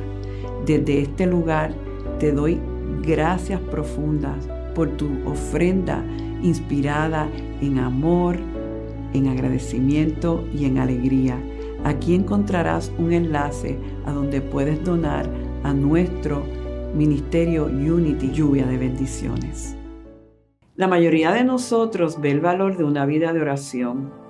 Desde 0.64 1.00
este 1.00 1.26
lugar 1.26 1.74
te 2.20 2.30
doy 2.30 2.60
gracias 3.02 3.60
profundas 3.62 4.48
por 4.76 4.90
tu 4.90 5.08
ofrenda 5.26 6.04
inspirada 6.40 7.28
en 7.60 7.80
amor, 7.80 8.36
en 9.12 9.26
agradecimiento 9.26 10.44
y 10.54 10.66
en 10.66 10.78
alegría. 10.78 11.36
Aquí 11.82 12.14
encontrarás 12.14 12.92
un 12.96 13.12
enlace 13.12 13.76
a 14.06 14.12
donde 14.12 14.40
puedes 14.40 14.84
donar 14.84 15.28
a 15.64 15.72
nuestro 15.72 16.44
Ministerio 16.94 17.64
Unity 17.64 18.30
Lluvia 18.30 18.66
de 18.66 18.78
Bendiciones. 18.78 19.76
La 20.76 20.86
mayoría 20.86 21.32
de 21.32 21.42
nosotros 21.42 22.20
ve 22.20 22.30
el 22.30 22.40
valor 22.40 22.76
de 22.76 22.84
una 22.84 23.04
vida 23.04 23.32
de 23.32 23.40
oración 23.40 24.25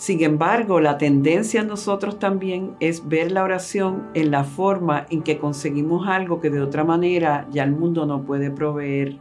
sin 0.00 0.24
embargo, 0.24 0.80
la 0.80 0.96
tendencia 0.96 1.60
en 1.60 1.66
nosotros 1.66 2.18
también 2.18 2.74
es 2.80 3.06
ver 3.06 3.32
la 3.32 3.44
oración 3.44 4.04
en 4.14 4.30
la 4.30 4.44
forma 4.44 5.04
en 5.10 5.20
que 5.20 5.36
conseguimos 5.36 6.08
algo 6.08 6.40
que 6.40 6.48
de 6.48 6.62
otra 6.62 6.84
manera 6.84 7.46
ya 7.50 7.64
el 7.64 7.72
mundo 7.72 8.06
no 8.06 8.22
puede 8.22 8.50
proveer. 8.50 9.18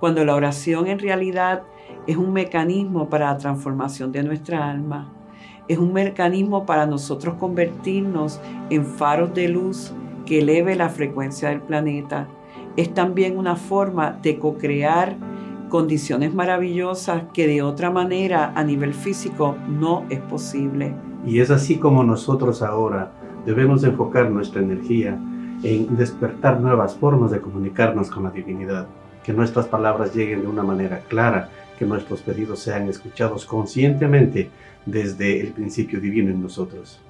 Cuando 0.00 0.24
la 0.24 0.34
oración 0.34 0.88
en 0.88 0.98
realidad 0.98 1.62
es 2.08 2.16
un 2.16 2.32
mecanismo 2.32 3.08
para 3.08 3.26
la 3.26 3.38
transformación 3.38 4.10
de 4.10 4.24
nuestra 4.24 4.68
alma. 4.68 5.12
Es 5.68 5.78
un 5.78 5.92
mecanismo 5.92 6.66
para 6.66 6.84
nosotros 6.84 7.36
convertirnos 7.36 8.40
en 8.70 8.84
faros 8.84 9.32
de 9.34 9.46
luz 9.46 9.92
que 10.26 10.40
eleve 10.40 10.74
la 10.74 10.88
frecuencia 10.88 11.50
del 11.50 11.60
planeta. 11.60 12.26
Es 12.76 12.92
también 12.92 13.38
una 13.38 13.54
forma 13.54 14.18
de 14.20 14.40
co-crear 14.40 15.14
condiciones 15.72 16.34
maravillosas 16.34 17.22
que 17.32 17.46
de 17.46 17.62
otra 17.62 17.90
manera 17.90 18.52
a 18.54 18.62
nivel 18.62 18.92
físico 18.92 19.56
no 19.66 20.04
es 20.10 20.20
posible. 20.20 20.94
Y 21.26 21.40
es 21.40 21.50
así 21.50 21.78
como 21.78 22.04
nosotros 22.04 22.60
ahora 22.60 23.10
debemos 23.46 23.82
enfocar 23.82 24.30
nuestra 24.30 24.60
energía 24.60 25.18
en 25.62 25.96
despertar 25.96 26.60
nuevas 26.60 26.94
formas 26.94 27.30
de 27.30 27.40
comunicarnos 27.40 28.10
con 28.10 28.24
la 28.24 28.30
divinidad, 28.30 28.86
que 29.24 29.32
nuestras 29.32 29.66
palabras 29.66 30.14
lleguen 30.14 30.42
de 30.42 30.46
una 30.46 30.62
manera 30.62 31.00
clara, 31.08 31.48
que 31.78 31.86
nuestros 31.86 32.20
pedidos 32.20 32.58
sean 32.58 32.90
escuchados 32.90 33.46
conscientemente 33.46 34.50
desde 34.84 35.40
el 35.40 35.52
principio 35.52 36.02
divino 36.02 36.32
en 36.32 36.42
nosotros. 36.42 37.00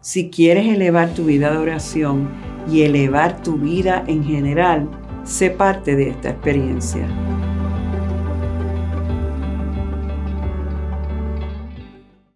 Si 0.00 0.30
quieres 0.30 0.66
elevar 0.66 1.12
tu 1.12 1.26
vida 1.26 1.50
de 1.50 1.58
oración 1.58 2.30
y 2.72 2.84
elevar 2.84 3.42
tu 3.42 3.58
vida 3.58 4.02
en 4.06 4.24
general, 4.24 4.88
sé 5.24 5.50
parte 5.50 5.94
de 5.94 6.08
esta 6.08 6.30
experiencia. 6.30 7.06